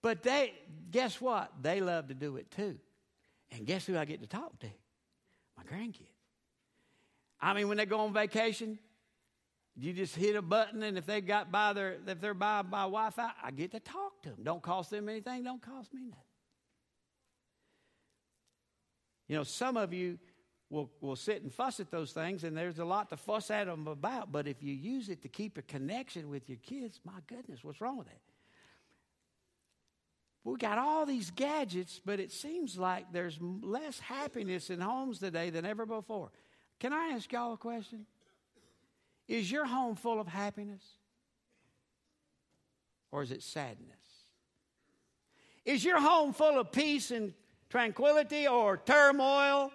But 0.00 0.22
they, 0.22 0.52
guess 0.90 1.20
what? 1.20 1.52
They 1.62 1.80
love 1.80 2.08
to 2.08 2.14
do 2.14 2.36
it 2.36 2.50
too. 2.50 2.78
And 3.52 3.66
guess 3.66 3.86
who 3.86 3.96
I 3.96 4.04
get 4.04 4.20
to 4.22 4.26
talk 4.26 4.58
to? 4.60 4.66
My 5.56 5.62
grandkids. 5.64 6.06
I 7.40 7.54
mean, 7.54 7.68
when 7.68 7.76
they 7.76 7.86
go 7.86 8.00
on 8.00 8.12
vacation, 8.12 8.78
you 9.76 9.92
just 9.92 10.14
hit 10.14 10.36
a 10.36 10.42
button, 10.42 10.82
and 10.82 10.98
if 10.98 11.06
they 11.06 11.20
got 11.20 11.50
by 11.50 11.72
their, 11.72 11.96
if 12.06 12.20
they're 12.20 12.34
by 12.34 12.62
by 12.62 12.82
Wi-Fi, 12.82 13.30
I 13.42 13.50
get 13.50 13.72
to 13.72 13.80
talk 13.80 14.22
to 14.22 14.30
them. 14.30 14.38
Don't 14.42 14.62
cost 14.62 14.90
them 14.90 15.08
anything. 15.08 15.44
Don't 15.44 15.62
cost 15.62 15.92
me 15.94 16.02
nothing. 16.02 16.24
You 19.28 19.36
know, 19.36 19.44
some 19.44 19.76
of 19.76 19.94
you 19.94 20.18
will, 20.72 20.90
will 21.02 21.16
sit 21.16 21.42
and 21.42 21.52
fuss 21.52 21.80
at 21.80 21.90
those 21.90 22.12
things, 22.12 22.44
and 22.44 22.56
there's 22.56 22.78
a 22.78 22.84
lot 22.84 23.10
to 23.10 23.16
fuss 23.16 23.50
at 23.50 23.66
them 23.66 23.86
about. 23.86 24.32
But 24.32 24.48
if 24.48 24.62
you 24.62 24.72
use 24.72 25.10
it 25.10 25.20
to 25.22 25.28
keep 25.28 25.58
a 25.58 25.62
connection 25.62 26.30
with 26.30 26.48
your 26.48 26.58
kids, 26.62 26.98
my 27.04 27.20
goodness, 27.26 27.62
what's 27.62 27.80
wrong 27.80 27.98
with 27.98 28.06
that? 28.06 28.20
We 30.44 30.56
got 30.56 30.78
all 30.78 31.04
these 31.04 31.30
gadgets, 31.30 32.00
but 32.04 32.18
it 32.18 32.32
seems 32.32 32.78
like 32.78 33.12
there's 33.12 33.38
less 33.40 34.00
happiness 34.00 34.70
in 34.70 34.80
homes 34.80 35.18
today 35.18 35.50
than 35.50 35.66
ever 35.66 35.84
before. 35.84 36.30
Can 36.80 36.92
I 36.92 37.12
ask 37.14 37.30
y'all 37.30 37.52
a 37.52 37.58
question? 37.58 38.06
Is 39.28 39.52
your 39.52 39.66
home 39.66 39.94
full 39.94 40.20
of 40.20 40.26
happiness? 40.26 40.82
Or 43.12 43.22
is 43.22 43.30
it 43.30 43.42
sadness? 43.42 43.92
Is 45.66 45.84
your 45.84 46.00
home 46.00 46.32
full 46.32 46.58
of 46.58 46.72
peace 46.72 47.10
and 47.10 47.34
tranquility 47.68 48.48
or 48.48 48.78
turmoil 48.78 49.70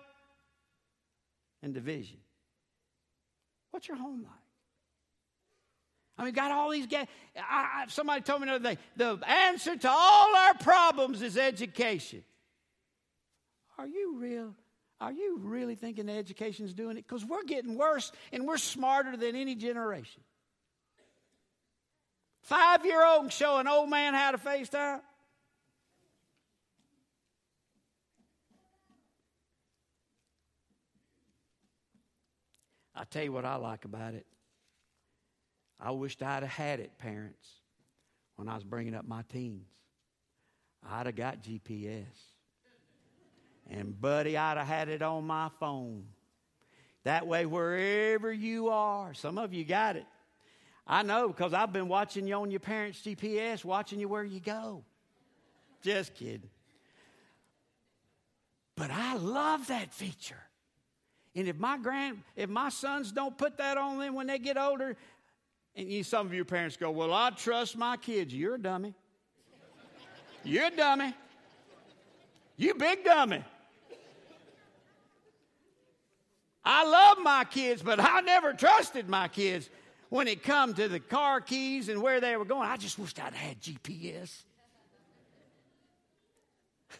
and 1.61 1.73
division? 1.73 2.17
What's 3.71 3.87
your 3.87 3.97
home 3.97 4.23
like? 4.23 4.31
I 6.17 6.25
mean, 6.25 6.33
got 6.33 6.51
all 6.51 6.71
these. 6.71 6.87
Ga- 6.87 7.07
I, 7.35 7.83
I, 7.83 7.85
somebody 7.89 8.21
told 8.21 8.41
me 8.41 8.47
the 8.47 8.55
other 8.55 8.63
day 8.63 8.77
the 8.95 9.19
answer 9.27 9.75
to 9.75 9.89
all 9.89 10.35
our 10.35 10.55
problems 10.55 11.21
is 11.21 11.37
education. 11.37 12.23
Are 13.77 13.87
you 13.87 14.17
real? 14.17 14.55
Are 14.99 15.11
you 15.11 15.39
really 15.43 15.75
thinking 15.75 16.09
education's 16.09 16.73
doing 16.73 16.97
it? 16.97 17.05
Because 17.07 17.23
we're 17.23 17.43
getting 17.43 17.77
worse 17.77 18.11
and 18.31 18.47
we're 18.47 18.57
smarter 18.57 19.15
than 19.15 19.35
any 19.35 19.53
generation. 19.53 20.23
Five 22.41 22.85
year 22.85 23.05
old 23.05 23.21
can 23.23 23.29
show 23.29 23.57
an 23.57 23.67
old 23.67 23.89
man 23.89 24.15
how 24.15 24.31
to 24.31 24.37
FaceTime. 24.37 25.01
I 32.97 33.03
tell 33.03 33.23
you 33.23 33.31
what 33.31 33.45
I 33.45 33.55
like 33.57 33.85
about 33.85 34.15
it. 34.15 34.25
I 35.79 35.91
wished 35.91 36.23
I'd 36.23 36.41
have 36.41 36.51
had 36.51 36.79
it, 36.79 36.97
parents, 36.97 37.47
when 38.35 38.49
I 38.49 38.55
was 38.55 38.63
bringing 38.63 38.95
up 38.95 39.07
my 39.07 39.21
teens. 39.31 39.67
I'd 40.89 41.05
have 41.05 41.15
got 41.15 41.43
GPS. 41.43 42.05
And, 43.69 43.99
buddy, 43.99 44.35
I'd 44.35 44.57
have 44.57 44.65
had 44.65 44.89
it 44.89 45.03
on 45.03 45.27
my 45.27 45.49
phone. 45.59 46.05
That 47.03 47.27
way, 47.27 47.45
wherever 47.45 48.33
you 48.33 48.69
are, 48.69 49.13
some 49.13 49.37
of 49.37 49.53
you 49.53 49.63
got 49.63 49.95
it. 49.95 50.05
I 50.87 51.03
know 51.03 51.27
because 51.27 51.53
I've 51.53 51.71
been 51.71 51.89
watching 51.89 52.25
you 52.27 52.35
on 52.35 52.49
your 52.49 52.61
parents' 52.61 53.01
GPS, 53.01 53.63
watching 53.63 53.99
you 53.99 54.07
where 54.07 54.23
you 54.23 54.39
go. 54.39 54.83
Just 55.83 56.15
kidding. 56.15 56.49
But 58.75 58.89
I 58.89 59.15
love 59.15 59.67
that 59.67 59.93
feature. 59.93 60.46
And 61.37 61.47
if 61.47 61.57
my 61.59 61.77
grand, 61.77 62.23
if 62.35 62.49
my 62.49 62.69
sons 62.69 63.11
don't 63.11 63.37
put 63.37 63.57
that 63.57 63.77
on 63.77 63.99
them 63.99 64.15
when 64.15 64.25
they 64.25 64.39
get 64.39 64.57
older, 64.57 64.97
and 65.75 65.87
you, 65.87 66.03
some 66.03 66.25
of 66.25 66.33
your 66.33 66.45
parents 66.45 66.77
go, 66.77 66.89
"Well, 66.89 67.13
I 67.13 67.29
trust 67.29 67.77
my 67.77 67.95
kids." 67.95 68.33
You're 68.33 68.55
a 68.55 68.59
dummy. 68.59 68.95
You're 70.43 70.65
a 70.65 70.71
dummy. 70.71 71.13
You 72.55 72.73
big 72.73 73.05
dummy. 73.05 73.45
I 76.65 76.83
love 76.85 77.19
my 77.19 77.43
kids, 77.43 77.83
but 77.83 77.99
I 77.99 78.21
never 78.21 78.53
trusted 78.53 79.07
my 79.07 79.27
kids 79.27 79.69
when 80.09 80.27
it 80.27 80.41
come 80.41 80.73
to 80.73 80.87
the 80.87 80.99
car 80.99 81.39
keys 81.39 81.87
and 81.87 82.01
where 82.01 82.19
they 82.19 82.35
were 82.35 82.45
going. 82.45 82.67
I 82.67 82.77
just 82.77 82.97
wished 82.97 83.23
I'd 83.23 83.35
had 83.35 83.61
GPS. 83.61 84.41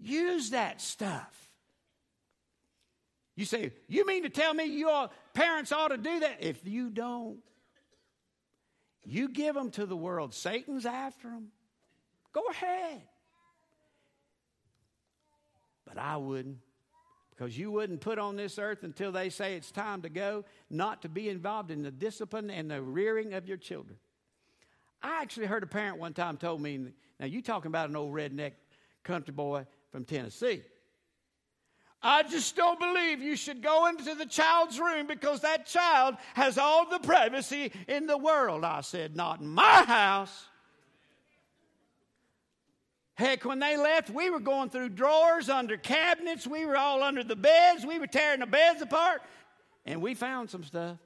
Use 0.00 0.50
that 0.50 0.80
stuff. 0.80 1.47
You 3.38 3.44
say, 3.44 3.70
You 3.86 4.04
mean 4.04 4.24
to 4.24 4.30
tell 4.30 4.52
me 4.52 4.64
your 4.64 5.10
parents 5.32 5.70
ought 5.70 5.88
to 5.88 5.96
do 5.96 6.18
that? 6.18 6.38
If 6.40 6.66
you 6.66 6.90
don't, 6.90 7.38
you 9.04 9.28
give 9.28 9.54
them 9.54 9.70
to 9.70 9.86
the 9.86 9.96
world. 9.96 10.34
Satan's 10.34 10.84
after 10.84 11.28
them. 11.28 11.52
Go 12.32 12.42
ahead. 12.50 13.00
But 15.86 15.98
I 15.98 16.16
wouldn't 16.16 16.58
because 17.30 17.56
you 17.56 17.70
wouldn't 17.70 18.00
put 18.00 18.18
on 18.18 18.34
this 18.34 18.58
earth 18.58 18.82
until 18.82 19.12
they 19.12 19.30
say 19.30 19.54
it's 19.54 19.70
time 19.70 20.02
to 20.02 20.08
go, 20.08 20.44
not 20.68 21.02
to 21.02 21.08
be 21.08 21.28
involved 21.28 21.70
in 21.70 21.84
the 21.84 21.92
discipline 21.92 22.50
and 22.50 22.68
the 22.68 22.82
rearing 22.82 23.34
of 23.34 23.46
your 23.46 23.56
children. 23.56 23.98
I 25.00 25.22
actually 25.22 25.46
heard 25.46 25.62
a 25.62 25.68
parent 25.68 25.98
one 25.98 26.12
time 26.12 26.38
told 26.38 26.60
me, 26.60 26.88
now 27.20 27.26
you 27.26 27.40
talking 27.40 27.68
about 27.68 27.88
an 27.88 27.94
old 27.94 28.12
redneck 28.12 28.54
country 29.04 29.32
boy 29.32 29.64
from 29.92 30.04
Tennessee. 30.04 30.62
I 32.02 32.22
just 32.22 32.54
don't 32.54 32.78
believe 32.78 33.20
you 33.20 33.34
should 33.34 33.60
go 33.60 33.86
into 33.88 34.14
the 34.14 34.26
child's 34.26 34.78
room 34.78 35.06
because 35.08 35.40
that 35.40 35.66
child 35.66 36.16
has 36.34 36.56
all 36.56 36.88
the 36.88 37.00
privacy 37.00 37.72
in 37.88 38.06
the 38.06 38.16
world. 38.16 38.64
I 38.64 38.82
said, 38.82 39.16
Not 39.16 39.40
in 39.40 39.48
my 39.48 39.82
house. 39.82 40.46
Heck, 43.14 43.44
when 43.44 43.58
they 43.58 43.76
left, 43.76 44.10
we 44.10 44.30
were 44.30 44.38
going 44.38 44.70
through 44.70 44.90
drawers, 44.90 45.48
under 45.48 45.76
cabinets. 45.76 46.46
We 46.46 46.64
were 46.64 46.76
all 46.76 47.02
under 47.02 47.24
the 47.24 47.34
beds. 47.34 47.84
We 47.84 47.98
were 47.98 48.06
tearing 48.06 48.38
the 48.38 48.46
beds 48.46 48.80
apart. 48.80 49.22
And 49.84 50.00
we 50.00 50.14
found 50.14 50.50
some 50.50 50.62
stuff. 50.62 50.98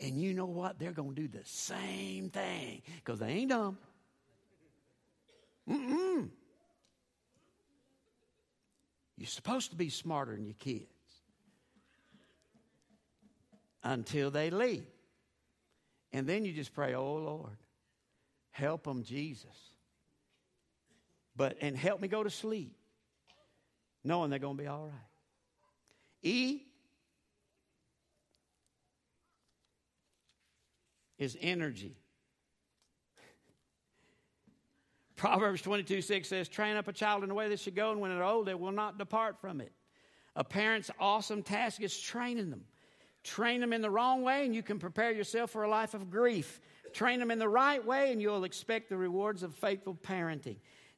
and 0.00 0.18
you 0.18 0.32
know 0.32 0.46
what? 0.46 0.78
They're 0.78 0.92
going 0.92 1.14
to 1.14 1.20
do 1.20 1.28
the 1.28 1.44
same 1.44 2.30
thing 2.30 2.80
because 3.04 3.18
they 3.18 3.28
ain't 3.28 3.50
dumb. 3.50 3.76
Mm-mm. 5.68 6.28
You're 9.16 9.26
supposed 9.26 9.70
to 9.70 9.76
be 9.76 9.88
smarter 9.88 10.34
than 10.34 10.44
your 10.44 10.56
kids 10.58 10.86
until 13.84 14.30
they 14.30 14.50
leave. 14.50 14.86
And 16.12 16.26
then 16.26 16.44
you 16.44 16.52
just 16.52 16.74
pray, 16.74 16.94
oh 16.94 17.14
Lord, 17.14 17.56
help 18.50 18.84
them, 18.84 19.02
Jesus. 19.04 19.70
But, 21.36 21.58
and 21.60 21.76
help 21.76 22.00
me 22.00 22.08
go 22.08 22.22
to 22.22 22.30
sleep, 22.30 22.76
knowing 24.04 24.30
they're 24.30 24.38
going 24.38 24.56
to 24.56 24.62
be 24.62 24.68
all 24.68 24.86
right. 24.86 25.08
E 26.22 26.62
is 31.18 31.36
energy. 31.40 32.01
Proverbs 35.22 35.62
22 35.62 36.02
6 36.02 36.28
says, 36.28 36.48
Train 36.48 36.74
up 36.74 36.88
a 36.88 36.92
child 36.92 37.22
in 37.22 37.28
the 37.28 37.34
way 37.36 37.48
they 37.48 37.54
should 37.54 37.76
go, 37.76 37.92
and 37.92 38.00
when 38.00 38.10
they're 38.10 38.24
old, 38.24 38.44
they 38.44 38.56
will 38.56 38.72
not 38.72 38.98
depart 38.98 39.40
from 39.40 39.60
it. 39.60 39.70
A 40.34 40.42
parent's 40.42 40.90
awesome 40.98 41.44
task 41.44 41.80
is 41.80 41.96
training 41.96 42.50
them. 42.50 42.64
Train 43.22 43.60
them 43.60 43.72
in 43.72 43.82
the 43.82 43.88
wrong 43.88 44.22
way, 44.24 44.44
and 44.44 44.52
you 44.52 44.64
can 44.64 44.80
prepare 44.80 45.12
yourself 45.12 45.52
for 45.52 45.62
a 45.62 45.68
life 45.68 45.94
of 45.94 46.10
grief. 46.10 46.60
Train 46.92 47.20
them 47.20 47.30
in 47.30 47.38
the 47.38 47.48
right 47.48 47.86
way, 47.86 48.10
and 48.10 48.20
you'll 48.20 48.42
expect 48.42 48.88
the 48.88 48.96
rewards 48.96 49.44
of 49.44 49.54
faithful 49.54 49.94
parenting. 49.94 50.56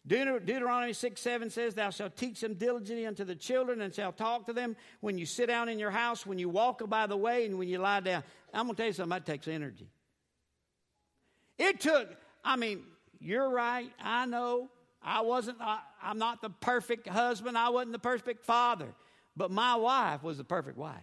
Deut- 0.08 0.46
Deuteronomy 0.46 0.94
6 0.94 1.20
7 1.20 1.50
says, 1.50 1.74
Thou 1.74 1.90
shalt 1.90 2.16
teach 2.16 2.40
them 2.40 2.54
diligently 2.54 3.04
unto 3.04 3.24
the 3.24 3.36
children, 3.36 3.82
and 3.82 3.94
shalt 3.94 4.16
talk 4.16 4.46
to 4.46 4.54
them 4.54 4.74
when 5.00 5.18
you 5.18 5.26
sit 5.26 5.48
down 5.48 5.68
in 5.68 5.78
your 5.78 5.90
house, 5.90 6.24
when 6.24 6.38
you 6.38 6.48
walk 6.48 6.80
by 6.88 7.06
the 7.06 7.16
way, 7.18 7.44
and 7.44 7.58
when 7.58 7.68
you 7.68 7.76
lie 7.76 8.00
down. 8.00 8.22
I'm 8.54 8.64
going 8.64 8.74
to 8.74 8.80
tell 8.80 8.86
you 8.86 8.94
something, 8.94 9.10
that 9.10 9.26
takes 9.26 9.48
energy. 9.48 9.90
It 11.58 11.78
took, 11.78 12.08
I 12.42 12.56
mean, 12.56 12.84
you're 13.24 13.48
right, 13.48 13.90
I 14.00 14.26
know. 14.26 14.70
I 15.02 15.20
wasn't, 15.20 15.58
I, 15.60 15.80
I'm 16.02 16.18
not 16.18 16.40
the 16.40 16.50
perfect 16.50 17.08
husband, 17.08 17.58
I 17.58 17.68
wasn't 17.68 17.92
the 17.92 17.98
perfect 17.98 18.44
father, 18.44 18.94
but 19.36 19.50
my 19.50 19.76
wife 19.76 20.22
was 20.22 20.38
the 20.38 20.44
perfect 20.44 20.78
wife. 20.78 21.02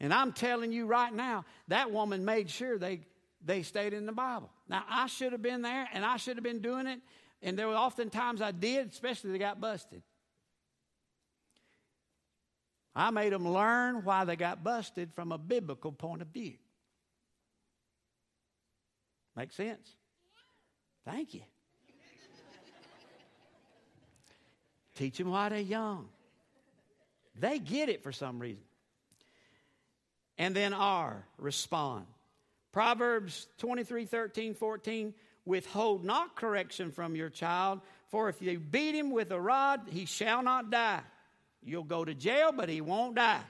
And 0.00 0.14
I'm 0.14 0.32
telling 0.32 0.72
you 0.72 0.86
right 0.86 1.12
now, 1.12 1.44
that 1.68 1.90
woman 1.90 2.24
made 2.24 2.48
sure 2.48 2.78
they, 2.78 3.00
they 3.44 3.62
stayed 3.62 3.92
in 3.92 4.06
the 4.06 4.12
Bible. 4.12 4.50
Now, 4.68 4.84
I 4.88 5.08
should 5.08 5.32
have 5.32 5.42
been 5.42 5.62
there 5.62 5.88
and 5.92 6.04
I 6.04 6.16
should 6.16 6.36
have 6.36 6.44
been 6.44 6.60
doing 6.60 6.86
it. 6.86 7.00
And 7.42 7.58
there 7.58 7.68
were 7.68 7.74
often 7.74 8.10
times 8.10 8.40
I 8.40 8.52
did, 8.52 8.90
especially 8.90 9.32
they 9.32 9.38
got 9.38 9.60
busted. 9.60 10.02
I 12.94 13.10
made 13.10 13.32
them 13.32 13.48
learn 13.48 14.04
why 14.04 14.24
they 14.24 14.36
got 14.36 14.64
busted 14.64 15.12
from 15.14 15.32
a 15.32 15.38
biblical 15.38 15.92
point 15.92 16.22
of 16.22 16.28
view. 16.28 16.54
Make 19.38 19.52
sense? 19.52 19.94
Thank 21.04 21.32
you. 21.32 21.42
Teach 24.96 25.16
them 25.16 25.30
while 25.30 25.48
they're 25.48 25.60
young. 25.60 26.08
They 27.38 27.60
get 27.60 27.88
it 27.88 28.02
for 28.02 28.10
some 28.10 28.40
reason 28.40 28.64
and 30.38 30.56
then 30.56 30.72
R, 30.72 31.24
respond. 31.38 32.06
Proverbs 32.72 33.46
23, 33.58 34.06
13, 34.06 34.54
14, 34.54 35.14
withhold 35.44 36.04
not 36.04 36.34
correction 36.36 36.90
from 36.90 37.14
your 37.14 37.30
child, 37.30 37.80
for 38.08 38.28
if 38.28 38.40
you 38.42 38.58
beat 38.58 38.94
him 38.94 39.10
with 39.10 39.30
a 39.30 39.40
rod, 39.40 39.82
he 39.88 40.04
shall 40.04 40.42
not 40.42 40.70
die. 40.70 41.02
You'll 41.62 41.84
go 41.84 42.04
to 42.04 42.14
jail, 42.14 42.52
but 42.52 42.68
he 42.68 42.80
won't 42.80 43.14
die. 43.16 43.42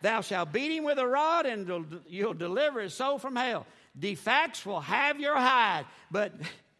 Thou 0.00 0.20
shalt 0.20 0.52
beat 0.52 0.76
him 0.76 0.84
with 0.84 0.98
a 0.98 1.06
rod, 1.06 1.46
and 1.46 1.86
you'll 2.08 2.34
deliver 2.34 2.80
his 2.80 2.94
soul 2.94 3.18
from 3.18 3.36
hell. 3.36 3.66
DFACs 3.98 4.64
will 4.64 4.80
have 4.80 5.20
your 5.20 5.36
hide, 5.36 5.84
but 6.10 6.32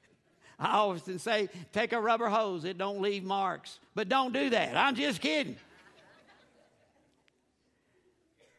I 0.59 0.79
often 0.79 1.19
say, 1.19 1.49
take 1.73 1.93
a 1.93 2.01
rubber 2.01 2.29
hose, 2.29 2.65
it 2.65 2.79
don't 2.79 3.01
leave 3.01 3.25
marks. 3.25 3.79
But 3.95 4.09
don't 4.09 4.33
do 4.33 4.51
that. 4.51 4.77
I'm 4.77 4.95
just 4.95 5.21
kidding. 5.21 5.57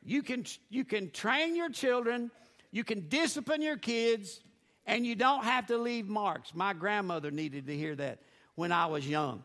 You 0.05 0.21
can, 0.21 0.45
you 0.69 0.83
can 0.83 1.11
train 1.11 1.55
your 1.55 1.69
children, 1.69 2.29
you 2.71 2.83
can 2.83 3.07
discipline 3.07 3.61
your 3.61 3.77
kids, 3.77 4.41
And 4.85 5.05
you 5.05 5.15
don't 5.15 5.45
have 5.45 5.67
to 5.67 5.77
leave 5.77 6.07
marks. 6.07 6.53
My 6.53 6.73
grandmother 6.73 7.31
needed 7.31 7.67
to 7.67 7.77
hear 7.77 7.95
that 7.95 8.19
when 8.55 8.71
I 8.71 8.87
was 8.87 9.07
young. 9.07 9.43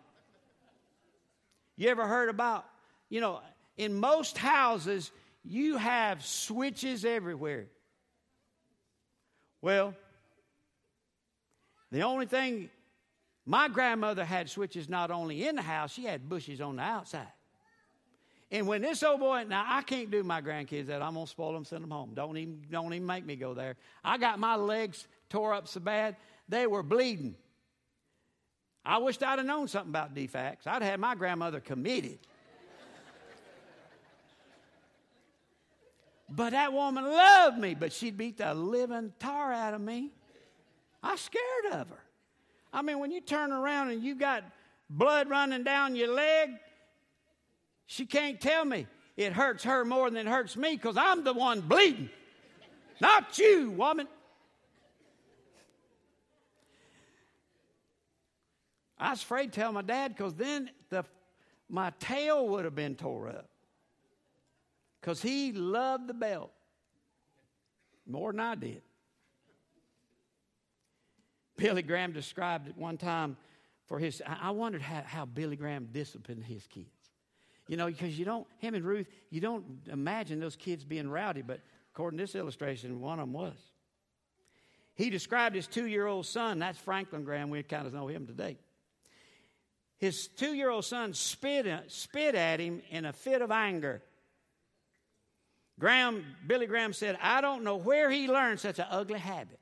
You 1.76 1.88
ever 1.90 2.06
heard 2.06 2.28
about, 2.28 2.66
you 3.08 3.20
know, 3.20 3.40
in 3.76 3.94
most 3.94 4.36
houses, 4.36 5.12
you 5.44 5.76
have 5.76 6.24
switches 6.24 7.04
everywhere. 7.04 7.66
Well, 9.60 9.94
the 11.90 12.02
only 12.02 12.26
thing, 12.26 12.70
my 13.46 13.68
grandmother 13.68 14.24
had 14.24 14.48
switches 14.50 14.88
not 14.88 15.10
only 15.10 15.46
in 15.46 15.56
the 15.56 15.62
house, 15.62 15.92
she 15.92 16.04
had 16.04 16.28
bushes 16.28 16.60
on 16.60 16.76
the 16.76 16.82
outside. 16.82 17.26
And 18.50 18.66
when 18.66 18.80
this 18.80 19.02
old 19.02 19.20
boy, 19.20 19.44
now 19.46 19.64
I 19.66 19.82
can't 19.82 20.10
do 20.10 20.22
my 20.22 20.40
grandkids 20.40 20.86
that. 20.86 21.02
I'm 21.02 21.14
gonna 21.14 21.26
spoil 21.26 21.52
them, 21.52 21.64
send 21.64 21.82
them 21.82 21.90
home. 21.90 22.12
Don't 22.14 22.36
even, 22.36 22.64
don't 22.70 22.94
even 22.94 23.06
make 23.06 23.26
me 23.26 23.36
go 23.36 23.52
there. 23.52 23.76
I 24.02 24.16
got 24.16 24.38
my 24.38 24.56
legs 24.56 25.06
tore 25.28 25.52
up 25.52 25.68
so 25.68 25.80
bad 25.80 26.16
they 26.48 26.66
were 26.66 26.82
bleeding. 26.82 27.34
I 28.84 28.98
wished 28.98 29.22
I'd 29.22 29.38
have 29.38 29.46
known 29.46 29.68
something 29.68 29.90
about 29.90 30.14
DFACs. 30.14 30.66
I'd 30.66 30.82
have 30.82 30.82
had 30.82 31.00
my 31.00 31.14
grandmother 31.14 31.60
committed. 31.60 32.20
But 36.28 36.50
that 36.50 36.72
woman 36.72 37.04
loved 37.04 37.58
me, 37.58 37.74
but 37.74 37.92
she 37.92 38.10
beat 38.10 38.38
the 38.38 38.52
living 38.54 39.12
tar 39.18 39.52
out 39.52 39.74
of 39.74 39.80
me. 39.80 40.10
I 41.02 41.12
was 41.12 41.20
scared 41.20 41.72
of 41.72 41.88
her. 41.88 42.02
I 42.72 42.82
mean, 42.82 42.98
when 42.98 43.10
you 43.10 43.20
turn 43.20 43.50
around 43.50 43.90
and 43.90 44.02
you 44.02 44.14
got 44.14 44.44
blood 44.90 45.30
running 45.30 45.64
down 45.64 45.96
your 45.96 46.12
leg, 46.12 46.50
she 47.86 48.04
can't 48.04 48.40
tell 48.40 48.64
me 48.64 48.86
it 49.16 49.32
hurts 49.32 49.64
her 49.64 49.84
more 49.84 50.10
than 50.10 50.26
it 50.26 50.30
hurts 50.30 50.56
me 50.56 50.76
because 50.76 50.96
I'm 50.96 51.24
the 51.24 51.32
one 51.32 51.62
bleeding, 51.62 52.10
not 53.00 53.38
you, 53.38 53.70
woman. 53.70 54.06
I 58.98 59.10
was 59.10 59.22
afraid 59.22 59.52
to 59.52 59.60
tell 59.60 59.72
my 59.72 59.82
dad 59.82 60.14
because 60.16 60.34
then 60.34 60.70
the, 60.90 61.04
my 61.70 61.92
tail 62.00 62.48
would 62.48 62.64
have 62.64 62.74
been 62.74 62.96
tore 62.96 63.28
up. 63.28 63.48
Because 65.00 65.22
he 65.22 65.52
loved 65.52 66.08
the 66.08 66.14
belt 66.14 66.52
more 68.06 68.32
than 68.32 68.40
I 68.40 68.54
did. 68.54 68.82
Billy 71.56 71.82
Graham 71.82 72.12
described 72.12 72.68
it 72.68 72.76
one 72.76 72.96
time 72.96 73.36
for 73.86 73.98
his. 73.98 74.22
I 74.26 74.50
wondered 74.50 74.82
how, 74.82 75.02
how 75.04 75.24
Billy 75.24 75.56
Graham 75.56 75.88
disciplined 75.92 76.44
his 76.44 76.66
kids. 76.66 76.88
You 77.66 77.76
know, 77.76 77.86
because 77.86 78.18
you 78.18 78.24
don't, 78.24 78.46
him 78.58 78.74
and 78.74 78.84
Ruth, 78.84 79.06
you 79.30 79.40
don't 79.40 79.64
imagine 79.90 80.40
those 80.40 80.56
kids 80.56 80.84
being 80.84 81.08
rowdy, 81.10 81.42
but 81.42 81.60
according 81.92 82.16
to 82.18 82.24
this 82.24 82.34
illustration, 82.34 83.00
one 83.00 83.18
of 83.18 83.26
them 83.26 83.34
was. 83.34 83.56
He 84.94 85.10
described 85.10 85.54
his 85.54 85.66
two 85.66 85.86
year 85.86 86.06
old 86.06 86.26
son, 86.26 86.58
that's 86.58 86.78
Franklin 86.78 87.24
Graham, 87.24 87.50
we 87.50 87.62
kind 87.62 87.86
of 87.86 87.92
know 87.92 88.08
him 88.08 88.26
today. 88.26 88.56
His 89.98 90.28
two 90.28 90.54
year 90.54 90.70
old 90.70 90.84
son 90.84 91.12
spit, 91.12 91.66
spit 91.88 92.34
at 92.34 92.60
him 92.60 92.80
in 92.90 93.04
a 93.04 93.12
fit 93.12 93.42
of 93.42 93.50
anger. 93.50 94.02
Graham, 95.78 96.24
Billy 96.46 96.66
Graham 96.66 96.92
said, 96.92 97.18
I 97.22 97.40
don't 97.40 97.62
know 97.62 97.76
where 97.76 98.10
he 98.10 98.28
learned 98.28 98.60
such 98.60 98.78
an 98.78 98.86
ugly 98.90 99.18
habit. 99.18 99.60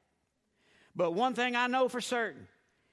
But 0.94 1.12
one 1.12 1.34
thing 1.34 1.54
I 1.54 1.66
know 1.66 1.88
for 1.88 2.00
certain 2.00 2.48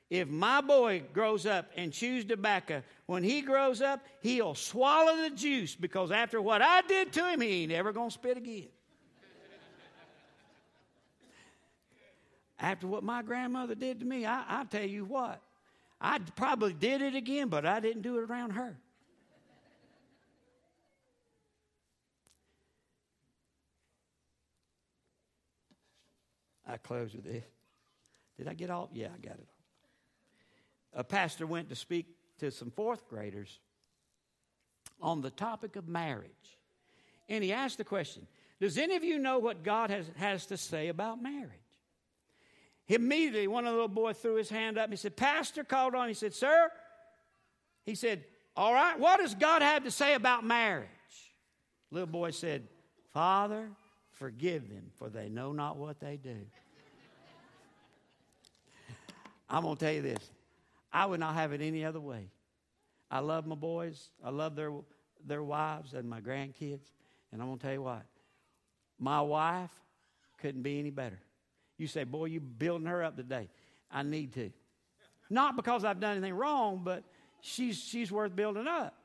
if 0.09 0.27
my 0.27 0.61
boy 0.61 1.01
grows 1.11 1.47
up 1.47 1.71
and 1.75 1.91
chews 1.91 2.23
tobacco, 2.25 2.83
when 3.07 3.23
he 3.23 3.41
grows 3.41 3.81
up, 3.81 4.05
he'll 4.21 4.53
swallow 4.53 5.17
the 5.17 5.31
juice 5.31 5.73
because 5.75 6.11
after 6.11 6.39
what 6.39 6.61
I 6.61 6.81
did 6.81 7.11
to 7.13 7.29
him, 7.29 7.41
he 7.41 7.63
ain't 7.63 7.71
ever 7.71 7.91
going 7.91 8.09
to 8.09 8.13
spit 8.13 8.37
again. 8.37 8.67
after 12.59 12.85
what 12.85 13.03
my 13.03 13.23
grandmother 13.23 13.73
did 13.73 14.01
to 14.01 14.05
me, 14.05 14.23
I, 14.25 14.43
I 14.47 14.63
tell 14.65 14.85
you 14.85 15.03
what, 15.03 15.41
I 15.99 16.19
probably 16.35 16.73
did 16.73 17.01
it 17.01 17.15
again, 17.15 17.47
but 17.47 17.65
I 17.65 17.79
didn't 17.79 18.03
do 18.03 18.19
it 18.19 18.29
around 18.29 18.51
her. 18.51 18.77
I 26.67 26.77
close 26.77 27.13
with 27.13 27.25
this. 27.25 27.43
Did 28.37 28.47
I 28.47 28.53
get 28.53 28.69
all? 28.69 28.89
Yeah, 28.93 29.09
I 29.13 29.25
got 29.25 29.37
it 29.37 29.47
a 30.95 31.03
pastor 31.03 31.45
went 31.47 31.69
to 31.69 31.75
speak 31.75 32.05
to 32.39 32.51
some 32.51 32.71
fourth 32.71 33.07
graders 33.09 33.59
on 35.01 35.21
the 35.21 35.29
topic 35.29 35.75
of 35.75 35.87
marriage. 35.87 36.57
And 37.29 37.43
he 37.43 37.51
asked 37.51 37.77
the 37.77 37.83
question 37.83 38.27
Does 38.59 38.77
any 38.77 38.95
of 38.95 39.03
you 39.03 39.19
know 39.19 39.39
what 39.39 39.63
God 39.63 39.89
has, 39.89 40.09
has 40.17 40.45
to 40.47 40.57
say 40.57 40.89
about 40.89 41.21
marriage? 41.21 41.49
Immediately, 42.87 43.47
one 43.47 43.65
of 43.65 43.71
the 43.71 43.75
little 43.75 43.87
boys 43.87 44.17
threw 44.17 44.35
his 44.35 44.49
hand 44.49 44.77
up 44.77 44.89
he 44.89 44.97
said, 44.97 45.15
Pastor 45.15 45.63
called 45.63 45.95
on. 45.95 46.09
He 46.09 46.13
said, 46.13 46.33
Sir, 46.33 46.69
he 47.85 47.95
said, 47.95 48.23
All 48.55 48.73
right, 48.73 48.99
what 48.99 49.19
does 49.19 49.35
God 49.35 49.61
have 49.61 49.83
to 49.85 49.91
say 49.91 50.13
about 50.13 50.45
marriage? 50.45 50.89
Little 51.91 52.07
boy 52.07 52.31
said, 52.31 52.67
Father, 53.13 53.69
forgive 54.23 54.69
them, 54.69 54.85
for 54.95 55.09
they 55.09 55.27
know 55.27 55.51
not 55.51 55.75
what 55.75 55.99
they 55.99 56.15
do. 56.15 56.37
I'm 59.49 59.63
going 59.63 59.75
to 59.75 59.85
tell 59.85 59.93
you 59.93 60.01
this 60.01 60.31
I 60.93 61.05
would 61.05 61.19
not 61.19 61.35
have 61.35 61.51
it 61.51 61.59
any 61.59 61.83
other 61.83 61.99
way. 61.99 62.29
I 63.11 63.19
love 63.19 63.45
my 63.45 63.55
boys. 63.55 64.11
I 64.23 64.29
love 64.29 64.55
their, 64.55 64.71
their 65.27 65.43
wives 65.43 65.93
and 65.93 66.09
my 66.09 66.21
grandkids. 66.21 66.85
And 67.33 67.41
I'm 67.41 67.49
going 67.49 67.57
to 67.59 67.63
tell 67.65 67.73
you 67.73 67.81
what, 67.81 68.05
my 68.97 69.19
wife 69.19 69.71
couldn't 70.37 70.61
be 70.61 70.79
any 70.79 70.89
better. 70.89 71.19
You 71.77 71.87
say, 71.87 72.05
boy, 72.05 72.25
you 72.25 72.39
building 72.39 72.87
her 72.87 73.03
up 73.03 73.17
today. 73.17 73.49
I 73.91 74.03
need 74.03 74.33
to. 74.35 74.51
Not 75.29 75.57
because 75.57 75.83
I've 75.83 75.99
done 75.99 76.11
anything 76.13 76.35
wrong, 76.35 76.79
but 76.81 77.03
she's, 77.41 77.77
she's 77.77 78.09
worth 78.09 78.33
building 78.33 78.67
up. 78.67 78.95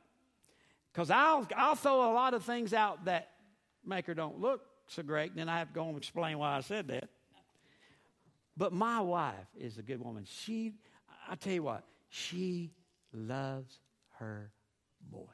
Because 0.93 1.11
I'll, 1.11 1.45
I'll 1.57 1.75
throw 1.75 2.09
a 2.09 2.15
lot 2.15 2.35
of 2.35 2.45
things 2.45 2.73
out 2.73 3.07
that 3.07 3.31
make 3.85 4.07
her 4.07 4.15
don't 4.15 4.39
look 4.39 4.68
so 4.89 5.03
great, 5.03 5.31
and 5.31 5.39
then 5.39 5.49
I 5.49 5.59
have 5.59 5.69
to 5.69 5.75
go 5.75 5.89
and 5.89 5.97
explain 5.97 6.39
why 6.39 6.57
I 6.57 6.61
said 6.61 6.89
that. 6.89 7.09
But 8.57 8.73
my 8.73 9.01
wife 9.01 9.35
is 9.57 9.79
a 9.79 9.83
good 9.83 10.03
woman. 10.03 10.25
She 10.27 10.75
I 11.29 11.35
tell 11.35 11.53
you 11.53 11.63
what, 11.63 11.85
she 12.09 12.71
loves 13.13 13.79
her 14.19 14.51
boys. 15.11 15.27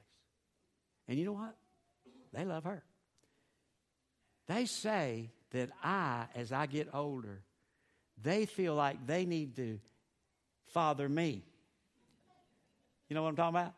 And 1.06 1.18
you 1.18 1.24
know 1.24 1.32
what? 1.32 1.54
They 2.32 2.44
love 2.44 2.64
her. 2.64 2.82
They 4.48 4.66
say 4.66 5.30
that 5.52 5.70
I, 5.82 6.26
as 6.34 6.50
I 6.50 6.66
get 6.66 6.88
older, 6.92 7.42
they 8.20 8.44
feel 8.46 8.74
like 8.74 9.06
they 9.06 9.24
need 9.24 9.54
to 9.56 9.78
father 10.66 11.08
me. 11.08 11.44
You 13.08 13.14
know 13.14 13.22
what 13.22 13.28
I'm 13.30 13.36
talking 13.36 13.56
about? 13.56 13.74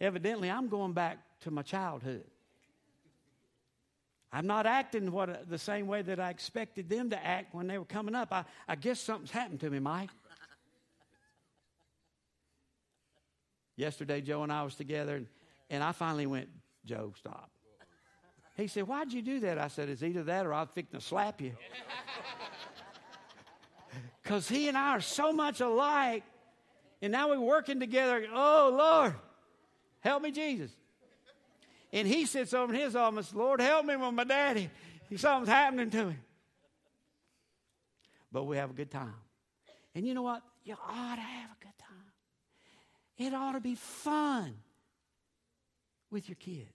Evidently, 0.00 0.50
I'm 0.50 0.68
going 0.68 0.92
back 0.92 1.18
to 1.42 1.50
my 1.50 1.62
childhood. 1.62 2.24
I'm 4.32 4.46
not 4.46 4.64
acting 4.66 5.10
what, 5.10 5.48
the 5.48 5.58
same 5.58 5.86
way 5.86 6.02
that 6.02 6.20
I 6.20 6.30
expected 6.30 6.88
them 6.88 7.10
to 7.10 7.26
act 7.26 7.52
when 7.52 7.66
they 7.66 7.78
were 7.78 7.84
coming 7.84 8.14
up. 8.14 8.32
I, 8.32 8.44
I 8.68 8.76
guess 8.76 9.00
something's 9.00 9.32
happened 9.32 9.60
to 9.60 9.70
me, 9.70 9.80
Mike. 9.80 10.10
Yesterday, 13.76 14.20
Joe 14.20 14.42
and 14.42 14.52
I 14.52 14.62
was 14.62 14.74
together, 14.74 15.16
and, 15.16 15.26
and 15.68 15.82
I 15.82 15.92
finally 15.92 16.26
went, 16.26 16.48
Joe, 16.84 17.12
stop. 17.18 17.50
He 18.56 18.66
said, 18.66 18.86
Why'd 18.86 19.12
you 19.12 19.22
do 19.22 19.40
that? 19.40 19.58
I 19.58 19.68
said, 19.68 19.88
It's 19.88 20.02
either 20.02 20.22
that 20.24 20.46
or 20.46 20.52
I'm 20.52 20.66
fixing 20.68 21.00
to 21.00 21.04
slap 21.04 21.40
you. 21.40 21.52
Because 24.22 24.48
he 24.48 24.68
and 24.68 24.78
I 24.78 24.90
are 24.90 25.00
so 25.00 25.32
much 25.32 25.60
alike, 25.60 26.22
and 27.02 27.10
now 27.10 27.30
we're 27.30 27.40
working 27.40 27.80
together. 27.80 28.28
Oh, 28.32 28.72
Lord, 28.78 29.14
help 29.98 30.22
me, 30.22 30.30
Jesus. 30.30 30.70
And 31.92 32.06
he 32.06 32.26
sits 32.26 32.54
over 32.54 32.72
in 32.72 32.80
his 32.80 32.94
office, 32.94 33.34
Lord, 33.34 33.60
help 33.60 33.84
me 33.84 33.96
with 33.96 34.14
my 34.14 34.24
daddy. 34.24 34.70
Something's 35.16 35.48
happening 35.48 35.90
to 35.90 36.10
him. 36.10 36.22
But 38.30 38.44
we 38.44 38.56
have 38.56 38.70
a 38.70 38.74
good 38.74 38.90
time. 38.90 39.14
And 39.94 40.06
you 40.06 40.14
know 40.14 40.22
what? 40.22 40.42
You 40.64 40.74
ought 40.74 41.16
to 41.16 41.20
have 41.20 41.50
a 41.50 41.64
good 41.64 41.78
time. 41.78 42.12
It 43.18 43.34
ought 43.34 43.52
to 43.52 43.60
be 43.60 43.74
fun 43.74 44.54
with 46.10 46.28
your 46.28 46.36
kids. 46.36 46.68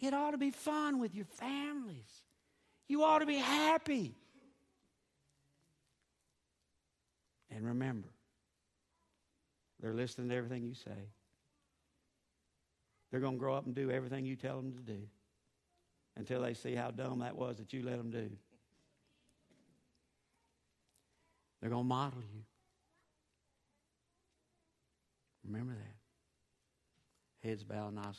It 0.00 0.14
ought 0.14 0.30
to 0.30 0.38
be 0.38 0.50
fun 0.50 0.98
with 0.98 1.14
your 1.14 1.26
families. 1.26 2.22
You 2.88 3.04
ought 3.04 3.18
to 3.18 3.26
be 3.26 3.36
happy. 3.36 4.14
And 7.50 7.66
remember, 7.66 8.08
they're 9.80 9.92
listening 9.92 10.30
to 10.30 10.34
everything 10.34 10.64
you 10.64 10.74
say. 10.74 11.10
They're 13.12 13.20
going 13.20 13.34
to 13.34 13.38
grow 13.38 13.54
up 13.54 13.66
and 13.66 13.74
do 13.74 13.90
everything 13.90 14.24
you 14.24 14.36
tell 14.36 14.56
them 14.56 14.72
to 14.72 14.80
do 14.80 14.98
until 16.16 16.40
they 16.40 16.54
see 16.54 16.74
how 16.74 16.90
dumb 16.90 17.18
that 17.18 17.36
was 17.36 17.58
that 17.58 17.72
you 17.72 17.82
let 17.82 17.98
them 17.98 18.10
do. 18.10 18.30
They're 21.60 21.70
going 21.70 21.84
to 21.84 21.88
model 21.88 22.20
you. 22.20 22.42
Remember 25.44 25.74
that. 25.74 27.46
Heads 27.46 27.64
bowed, 27.64 27.98
eyes 27.98 28.18